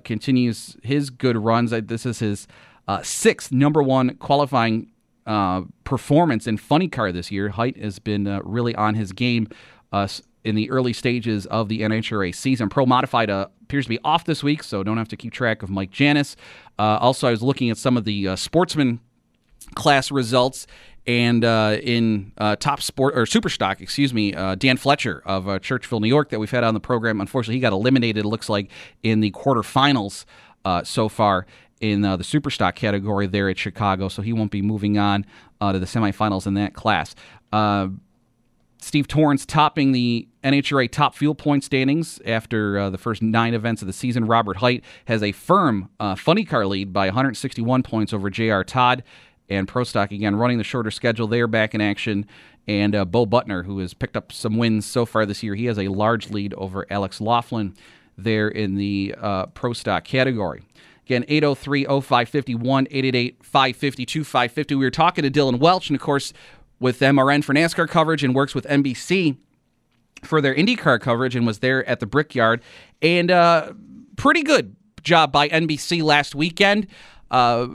[0.02, 1.70] continues his good runs.
[1.70, 2.48] This is his
[2.90, 4.90] uh, sixth number one qualifying
[5.24, 7.50] uh, performance in Funny Car this year.
[7.50, 9.46] Hight has been uh, really on his game
[9.92, 10.08] uh,
[10.42, 12.68] in the early stages of the NHRA season.
[12.68, 15.62] Pro Modified uh, appears to be off this week, so don't have to keep track
[15.62, 16.34] of Mike Janis.
[16.80, 18.98] Uh, also, I was looking at some of the sportsman
[19.76, 20.66] class results.
[21.06, 26.28] And in top sport or super stock, excuse me, Dan Fletcher of Churchville, New York,
[26.28, 27.20] that we've had on the program.
[27.20, 28.26] Unfortunately, he got eliminated.
[28.26, 28.70] It looks like
[29.02, 30.24] in the quarterfinals
[30.84, 31.46] so far
[31.80, 35.24] in uh, the super stock category there at Chicago, so he won't be moving on
[35.60, 37.14] uh, to the semifinals in that class.
[37.52, 37.88] Uh,
[38.78, 43.82] Steve Torrance topping the NHRA top fuel point standings after uh, the first nine events
[43.82, 44.24] of the season.
[44.24, 48.64] Robert Hight has a firm uh, funny car lead by 161 points over J.R.
[48.64, 49.02] Todd.
[49.50, 52.24] And Pro Stock again running the shorter schedule there back in action.
[52.68, 55.66] And uh, Bo Butner, who has picked up some wins so far this year, he
[55.66, 57.74] has a large lead over Alex Laughlin
[58.16, 59.14] there in the
[59.54, 60.62] Pro Stock category.
[61.10, 64.74] Again, 803 0551, 888 550 550.
[64.76, 66.32] We were talking to Dillon Welch, and of course,
[66.78, 69.36] with MRN for NASCAR coverage and works with NBC
[70.22, 72.62] for their IndyCar coverage and was there at the Brickyard.
[73.02, 73.72] And uh,
[74.14, 76.86] pretty good job by NBC last weekend.
[77.30, 77.68] Uh,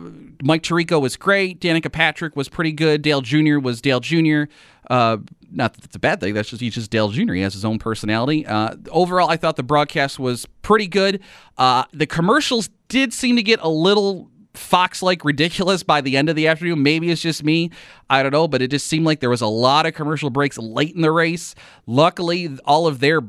[0.44, 1.60] Mike Tirico was great.
[1.62, 3.02] Danica Patrick was pretty good.
[3.02, 3.60] Dale Jr.
[3.60, 4.44] was Dale Jr.
[4.90, 5.18] Uh,
[5.52, 6.34] not that it's a bad thing.
[6.34, 7.34] That's just he's just Dale Jr.
[7.34, 8.46] He has his own personality.
[8.46, 11.22] Uh, overall, I thought the broadcast was pretty good.
[11.58, 16.30] Uh, the commercials did seem to get a little Fox like ridiculous by the end
[16.30, 16.84] of the afternoon.
[16.84, 17.72] Maybe it's just me.
[18.10, 20.58] I don't know, but it just seemed like there was a lot of commercial breaks
[20.58, 21.56] late in the race.
[21.88, 23.22] Luckily, all of their,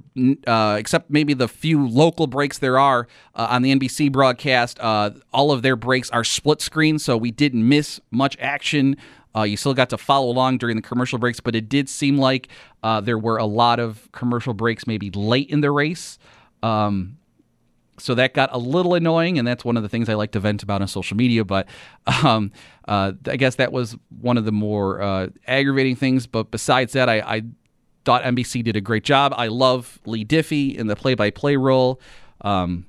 [0.47, 5.11] uh, except maybe the few local breaks there are uh, on the NBC broadcast, uh,
[5.33, 8.97] all of their breaks are split screen, so we didn't miss much action.
[9.37, 12.17] Uh, you still got to follow along during the commercial breaks, but it did seem
[12.17, 12.49] like
[12.83, 16.19] uh, there were a lot of commercial breaks maybe late in the race.
[16.63, 17.19] Um,
[17.99, 20.41] so that got a little annoying, and that's one of the things I like to
[20.41, 21.45] vent about on social media.
[21.45, 21.69] But
[22.25, 22.53] um,
[22.87, 26.27] uh, I guess that was one of the more uh, aggravating things.
[26.27, 27.43] But besides that, I, I,
[28.05, 29.35] thought NBC did a great job.
[29.37, 32.01] I love Leigh Diffey in the play-by-play role.
[32.41, 32.87] Um,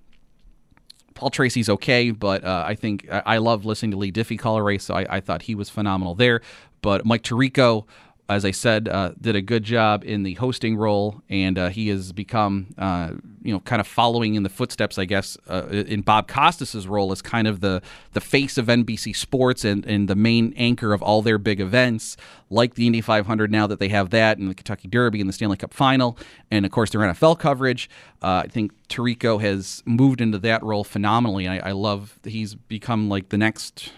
[1.15, 4.61] Paul Tracy's okay, but uh, I think I love listening to Leigh Diffey call a
[4.61, 6.41] race, so I, I thought he was phenomenal there.
[6.83, 7.87] But Mike Tirico
[8.29, 11.87] as I said, uh, did a good job in the hosting role, and uh, he
[11.87, 13.11] has become, uh,
[13.41, 17.13] you know, kind of following in the footsteps, I guess, uh, in Bob Costas's role
[17.13, 21.01] as kind of the the face of NBC Sports and, and the main anchor of
[21.01, 22.17] all their big events,
[22.49, 23.49] like the Indy 500.
[23.49, 26.17] Now that they have that, and the Kentucky Derby and the Stanley Cup Final,
[26.51, 27.89] and of course their NFL coverage,
[28.21, 31.47] uh, I think Tirico has moved into that role phenomenally.
[31.47, 33.93] I, I love he's become like the next,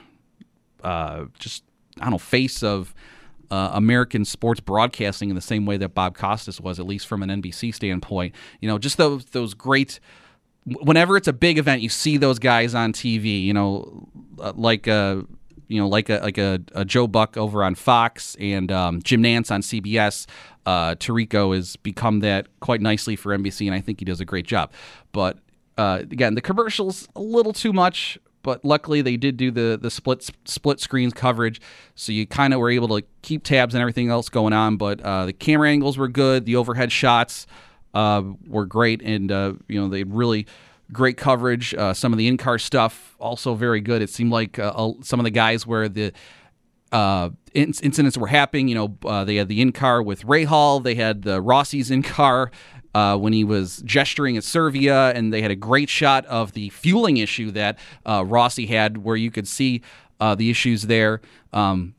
[0.83, 1.63] uh, just
[1.97, 2.93] I don't know, face of
[3.51, 7.23] uh, American sports broadcasting in the same way that Bob Costas was, at least from
[7.23, 8.35] an NBC standpoint.
[8.61, 9.99] You know, just those those great.
[10.65, 13.43] Whenever it's a big event, you see those guys on TV.
[13.43, 14.07] You know,
[14.39, 15.21] uh, like a uh,
[15.67, 19.23] you know like a like a, a Joe Buck over on Fox and um, Jim
[19.23, 20.27] Nantz on CBS.
[20.65, 24.25] Uh, Tirico has become that quite nicely for NBC, and I think he does a
[24.25, 24.71] great job.
[25.11, 25.39] But
[25.77, 29.91] uh, again, the commercials a little too much but luckily they did do the the
[29.91, 31.61] split split screens coverage,
[31.95, 34.77] so you kind of were able to keep tabs and everything else going on.
[34.77, 37.47] But uh, the camera angles were good, the overhead shots
[37.93, 40.47] uh, were great, and uh, you know they really
[40.91, 41.73] great coverage.
[41.73, 44.01] Uh, some of the in car stuff also very good.
[44.01, 46.11] It seemed like uh, some of the guys where the
[46.91, 48.67] uh, incidents were happening.
[48.67, 50.83] You know, uh, they had the in car with Rahal.
[50.83, 52.51] They had the Rossi's in car
[52.93, 56.69] uh, when he was gesturing at Servia, and they had a great shot of the
[56.69, 59.81] fueling issue that uh, Rossi had, where you could see
[60.19, 61.21] uh, the issues there.
[61.53, 61.95] Um,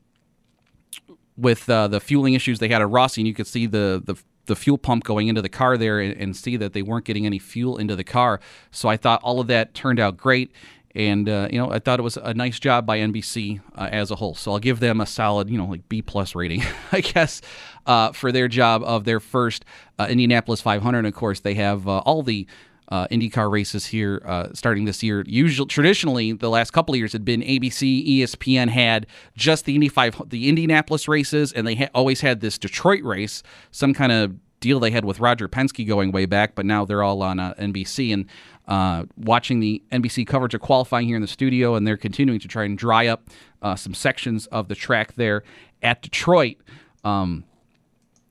[1.37, 4.15] with uh, the fueling issues they had at Rossi, and you could see the, the
[4.47, 7.25] the fuel pump going into the car there and, and, see that they weren't getting
[7.25, 8.39] any fuel into the car.
[8.71, 10.51] So I thought all of that turned out great.
[10.95, 14.11] And uh, you know, I thought it was a nice job by NBC uh, as
[14.11, 14.35] a whole.
[14.35, 17.41] So I'll give them a solid, you know, like B plus rating, I guess,
[17.85, 19.65] uh, for their job of their first
[19.99, 20.99] uh, Indianapolis 500.
[20.99, 22.47] And of course, they have uh, all the
[22.89, 24.21] uh, IndyCar races here
[24.53, 25.23] starting this year.
[25.25, 29.87] Usually, traditionally, the last couple of years had been ABC, ESPN had just the Indy
[29.87, 34.35] 5, the Indianapolis races, and they ha- always had this Detroit race, some kind of
[34.61, 37.53] deal they had with Roger Penske going way back, but now they're all on uh,
[37.55, 38.25] NBC and
[38.67, 42.47] uh, watching the NBC coverage of qualifying here in the studio, and they're continuing to
[42.47, 43.29] try and dry up
[43.61, 45.43] uh, some sections of the track there
[45.81, 46.57] at Detroit.
[47.03, 47.43] Um,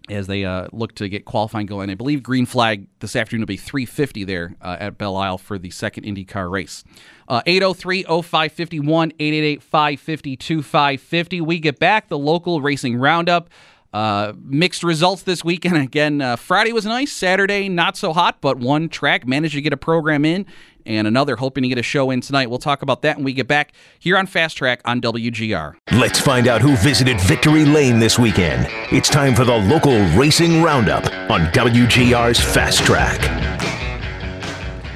[0.09, 1.89] as they uh, look to get qualifying going.
[1.89, 5.57] I believe green flag this afternoon will be 350 there uh, at Belle Isle for
[5.57, 6.85] the second IndyCar race.
[7.28, 11.41] Uh, 803 0551 888 550 2550.
[11.41, 13.51] We get back the local racing roundup.
[13.93, 15.76] Uh, mixed results this weekend.
[15.91, 17.12] Again, uh, Friday was nice.
[17.12, 20.47] Saturday, not so hot, but one track managed to get a program in,
[20.86, 22.49] and another hoping to get a show in tonight.
[22.49, 25.76] We'll talk about that when we get back here on Fast Track on WGR.
[25.93, 28.68] Let's find out who visited Victory Lane this weekend.
[28.93, 33.20] It's time for the local racing roundup on WGR's Fast Track.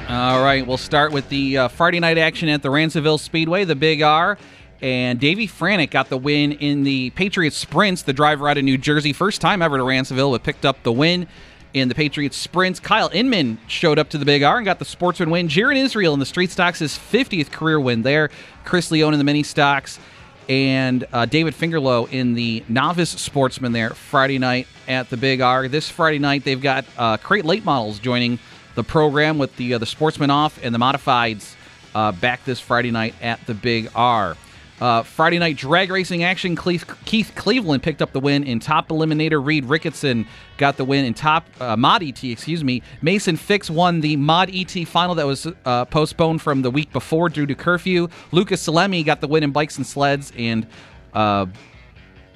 [0.07, 3.75] All right, we'll start with the uh, Friday night action at the Ransomville Speedway, the
[3.75, 4.37] Big R.
[4.81, 8.77] And Davey Franick got the win in the Patriots Sprints, the driver out of New
[8.77, 9.13] Jersey.
[9.13, 11.27] First time ever to Ransomville, but picked up the win
[11.73, 12.79] in the Patriots Sprints.
[12.79, 15.47] Kyle Inman showed up to the Big R and got the sportsman win.
[15.47, 18.29] Jaron Israel in the Street Stocks, his 50th career win there.
[18.63, 19.99] Chris Leone in the Mini Stocks.
[20.47, 25.67] And uh, David Fingerlow in the novice sportsman there Friday night at the Big R.
[25.67, 28.39] This Friday night, they've got uh, Crate Late Models joining
[28.75, 31.55] the program with the uh, the sportsman off and the modifieds
[31.95, 34.37] uh, back this Friday night at the Big R.
[34.81, 36.57] Uh, Friday night drag racing action.
[36.57, 39.43] Keith Cleveland picked up the win in top eliminator.
[39.43, 42.21] Reed Ricketson got the win in top uh, mod ET.
[42.21, 42.81] Excuse me.
[43.01, 47.29] Mason Fix won the mod ET final that was uh, postponed from the week before
[47.29, 48.09] due to curfew.
[48.33, 50.67] Lucas Salemi got the win in bikes and sleds, and
[51.13, 51.45] uh,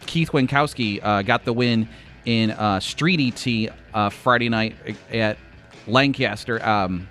[0.06, 1.90] Keith Winkowski uh, got the win
[2.24, 4.78] in uh, street ET Friday night
[5.12, 5.38] at
[5.88, 6.66] Lancaster.
[6.66, 7.10] Um,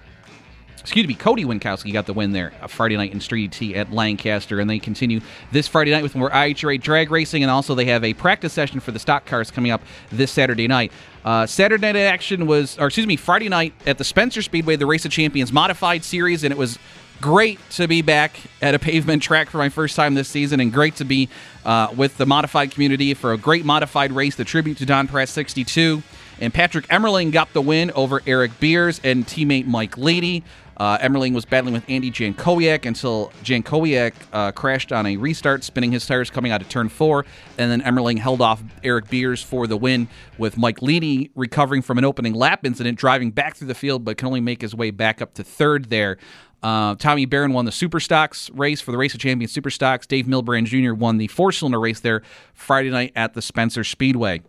[0.88, 4.58] excuse me, Cody Winkowski got the win there Friday night in Street T at Lancaster,
[4.58, 5.20] and they continue
[5.52, 8.80] this Friday night with more IHRA drag racing, and also they have a practice session
[8.80, 10.90] for the stock cars coming up this Saturday night.
[11.26, 14.86] Uh, Saturday night action was, or excuse me, Friday night at the Spencer Speedway, the
[14.86, 16.78] Race of Champions modified series, and it was
[17.20, 20.72] great to be back at a pavement track for my first time this season, and
[20.72, 21.28] great to be
[21.66, 24.36] uh, with the modified community for a great modified race.
[24.36, 26.02] The tribute to Don Pratt 62.
[26.40, 30.42] And Patrick Emerling got the win over Eric Beers and teammate Mike Leedy.
[30.78, 35.90] Uh, Emerling was battling with Andy Jankowiak until Jankowiak uh, crashed on a restart, spinning
[35.90, 37.26] his tires coming out of turn four.
[37.58, 40.08] And then Emerling held off Eric Beers for the win,
[40.38, 44.16] with Mike Leedy recovering from an opening lap incident, driving back through the field, but
[44.16, 46.16] can only make his way back up to third there.
[46.62, 50.06] Uh, Tommy Barron won the Super Stocks race for the Race of Champions Super Stocks.
[50.06, 50.92] Dave Milbrand Jr.
[50.92, 52.22] won the four cylinder race there
[52.52, 54.42] Friday night at the Spencer Speedway.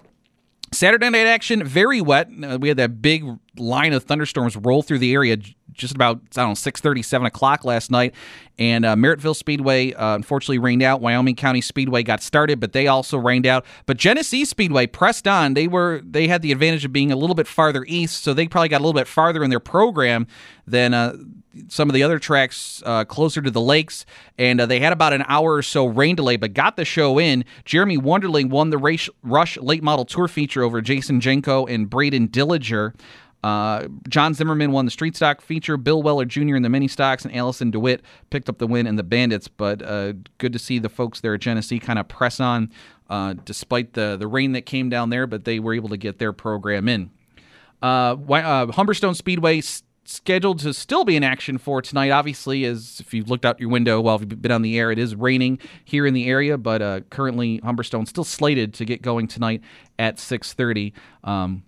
[0.72, 2.30] Saturday night action, very wet.
[2.44, 3.24] Uh, we had that big
[3.58, 5.38] line of thunderstorms roll through the area
[5.80, 8.14] just about, I don't know, 6 7 o'clock last night.
[8.60, 11.00] And uh, Merrittville Speedway uh, unfortunately rained out.
[11.00, 13.66] Wyoming County Speedway got started, but they also rained out.
[13.86, 15.54] But Genesee Speedway pressed on.
[15.54, 18.48] They were they had the advantage of being a little bit farther east, so they
[18.48, 20.28] probably got a little bit farther in their program
[20.68, 21.16] than uh,
[21.68, 24.06] some of the other tracks uh, closer to the lakes,
[24.38, 27.20] and uh, they had about an hour or so rain delay, but got the show
[27.20, 27.44] in.
[27.66, 32.30] Jeremy Wonderling won the race, Rush Late Model Tour feature over Jason Jenko and Braden
[32.30, 32.94] Dillinger.
[33.44, 35.78] Uh, John Zimmerman won the street stock feature.
[35.78, 36.56] Bill Weller Jr.
[36.56, 39.48] in the mini stocks, and Allison DeWitt picked up the win in the bandits.
[39.48, 42.72] But uh, good to see the folks there at Genesee kind of press on,
[43.10, 45.26] uh, despite the the rain that came down there.
[45.26, 47.12] But they were able to get their program in.
[47.82, 49.62] Uh, uh, Humberstone Speedway
[50.10, 52.10] scheduled to still be in action for tonight.
[52.10, 55.00] Obviously, as if you've looked out your window while you've been on the air, it
[55.00, 59.28] is raining here in the area, but uh, currently Humberstone still slated to get going
[59.28, 59.62] tonight
[59.98, 60.94] at 6:30.
[61.24, 61.64] Um,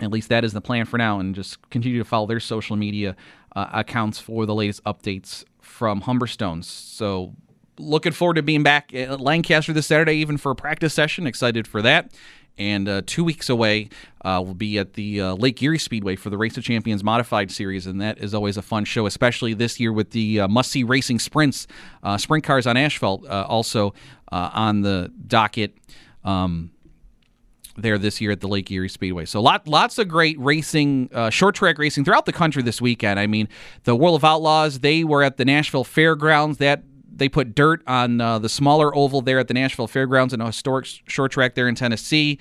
[0.00, 2.76] at least that is the plan for now, and just continue to follow their social
[2.76, 3.16] media
[3.56, 6.64] uh, accounts for the latest updates from Humberstones.
[6.64, 7.34] So
[7.78, 11.26] looking forward to being back at Lancaster this Saturday, even for a practice session.
[11.26, 12.12] Excited for that
[12.58, 13.88] and uh, two weeks away
[14.24, 17.50] uh, we'll be at the uh, Lake Erie Speedway for the Race of Champions Modified
[17.50, 20.82] Series, and that is always a fun show, especially this year with the uh, must-see
[20.82, 21.66] racing sprints,
[22.02, 23.94] uh, sprint cars on asphalt, uh, also
[24.30, 25.74] on the docket.
[26.24, 26.72] Um,
[27.82, 29.24] there this year at the Lake Erie Speedway.
[29.24, 33.18] So lot, lots of great racing, uh, short track racing throughout the country this weekend.
[33.20, 33.48] I mean,
[33.84, 36.58] the World of Outlaws, they were at the Nashville Fairgrounds.
[36.58, 36.82] That
[37.18, 40.46] they put dirt on uh, the smaller oval there at the Nashville Fairgrounds and a
[40.46, 42.38] historic short track there in Tennessee.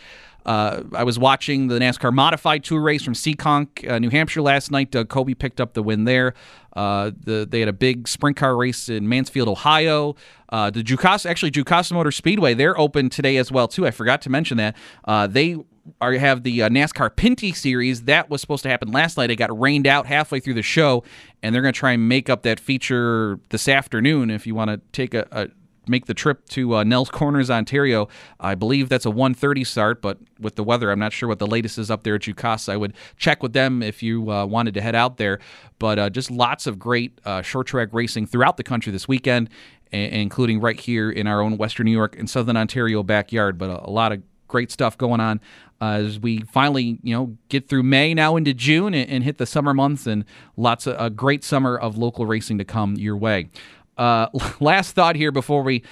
[0.47, 4.71] Uh, I was watching the NASCAR Modified Tour race from Seekonk, uh, New Hampshire last
[4.71, 4.91] night.
[4.91, 6.33] Doug Coby picked up the win there.
[6.73, 10.15] Uh, the, they had a big sprint car race in Mansfield, Ohio.
[10.49, 13.85] Uh, the Jukasa, actually, Jukasa Motor Speedway, they're open today as well too.
[13.85, 15.57] I forgot to mention that uh, they
[16.01, 19.29] are have the uh, NASCAR Pinty Series that was supposed to happen last night.
[19.29, 21.03] It got rained out halfway through the show,
[21.41, 24.29] and they're going to try and make up that feature this afternoon.
[24.29, 25.47] If you want to take a, a
[25.89, 28.07] make the trip to uh, Nelles Corners, Ontario.
[28.39, 31.47] I believe that's a 1:30 start, but with the weather, I'm not sure what the
[31.47, 32.69] latest is up there at Jukasa.
[32.69, 35.39] I would check with them if you uh, wanted to head out there.
[35.79, 39.49] But uh, just lots of great uh, short track racing throughout the country this weekend,
[39.91, 43.57] including right here in our own Western New York and Southern Ontario backyard.
[43.57, 45.39] But a, a lot of great stuff going on
[45.79, 49.38] uh, as we finally, you know, get through May now into June and, and hit
[49.38, 50.25] the summer months, and
[50.55, 53.49] lots of a great summer of local racing to come your way.
[53.97, 54.27] Uh,
[54.59, 55.83] last thought here before we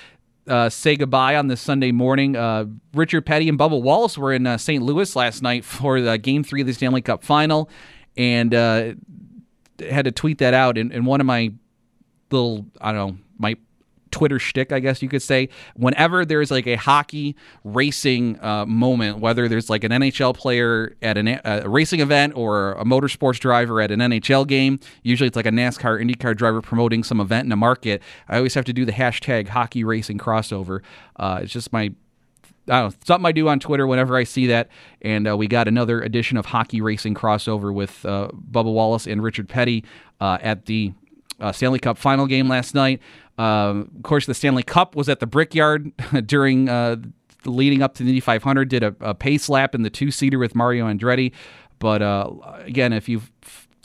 [0.48, 2.36] uh, say goodbye on this Sunday morning.
[2.36, 4.84] Uh, Richard Petty and Bubba Wallace were in uh, St.
[4.84, 7.70] Louis last night for the Game Three of the Stanley Cup Final,
[8.18, 8.94] and uh,
[9.80, 10.78] had to tweet that out.
[10.78, 11.52] in, in one of my
[12.32, 13.56] little, I don't know, my
[14.16, 15.50] Twitter shtick, I guess you could say.
[15.76, 17.36] Whenever there's like a hockey
[17.66, 22.72] racing uh, moment, whether there's like an NHL player at an, a racing event or
[22.74, 27.04] a motorsports driver at an NHL game, usually it's like a NASCAR, IndyCar driver promoting
[27.04, 28.02] some event in a market.
[28.30, 30.80] I always have to do the hashtag hockey racing crossover.
[31.18, 31.92] Uh, it's just my
[32.68, 34.70] I don't know, something I do on Twitter whenever I see that.
[35.02, 39.22] And uh, we got another edition of Hockey Racing crossover with uh, Bubba Wallace and
[39.22, 39.84] Richard Petty
[40.20, 40.94] uh, at the
[41.40, 43.02] uh, Stanley Cup final game last night.
[43.38, 45.92] Um, of course, the Stanley Cup was at the Brickyard
[46.26, 46.98] during uh,
[47.46, 48.70] leading up to the Indy 500.
[48.70, 51.32] Did a, a pace lap in the two seater with Mario Andretti.
[51.80, 52.32] But uh,
[52.66, 53.22] again, if you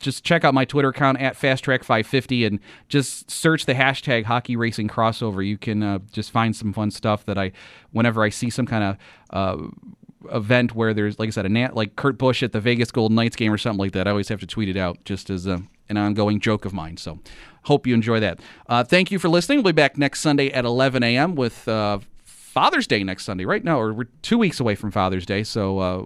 [0.01, 4.89] just check out my Twitter account at FastTrack550 and just search the hashtag Hockey Racing
[4.89, 5.47] Crossover.
[5.47, 7.53] You can uh, just find some fun stuff that I,
[7.93, 8.97] whenever I see some kind of
[9.31, 12.91] uh, event where there's, like I said, a nat, like Kurt Busch at the Vegas
[12.91, 15.31] Golden Knights game or something like that, I always have to tweet it out just
[15.31, 16.97] as a, an ongoing joke of mine.
[16.97, 17.19] So
[17.65, 18.41] hope you enjoy that.
[18.69, 19.59] Uh, thank you for listening.
[19.59, 21.35] We'll be back next Sunday at 11 a.m.
[21.35, 23.63] with uh, Father's Day next Sunday, right?
[23.63, 25.43] now, or we're two weeks away from Father's Day.
[25.45, 26.05] So, uh,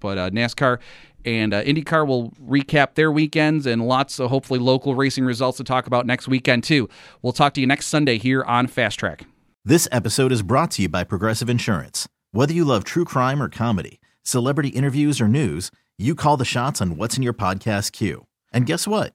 [0.00, 0.78] but uh, NASCAR
[1.24, 5.64] and uh, IndyCar will recap their weekends and lots of hopefully local racing results to
[5.64, 6.88] talk about next weekend, too.
[7.22, 9.24] We'll talk to you next Sunday here on Fast Track.
[9.64, 12.08] This episode is brought to you by Progressive Insurance.
[12.32, 16.82] Whether you love true crime or comedy, celebrity interviews or news, you call the shots
[16.82, 18.26] on What's in Your Podcast queue.
[18.52, 19.14] And guess what?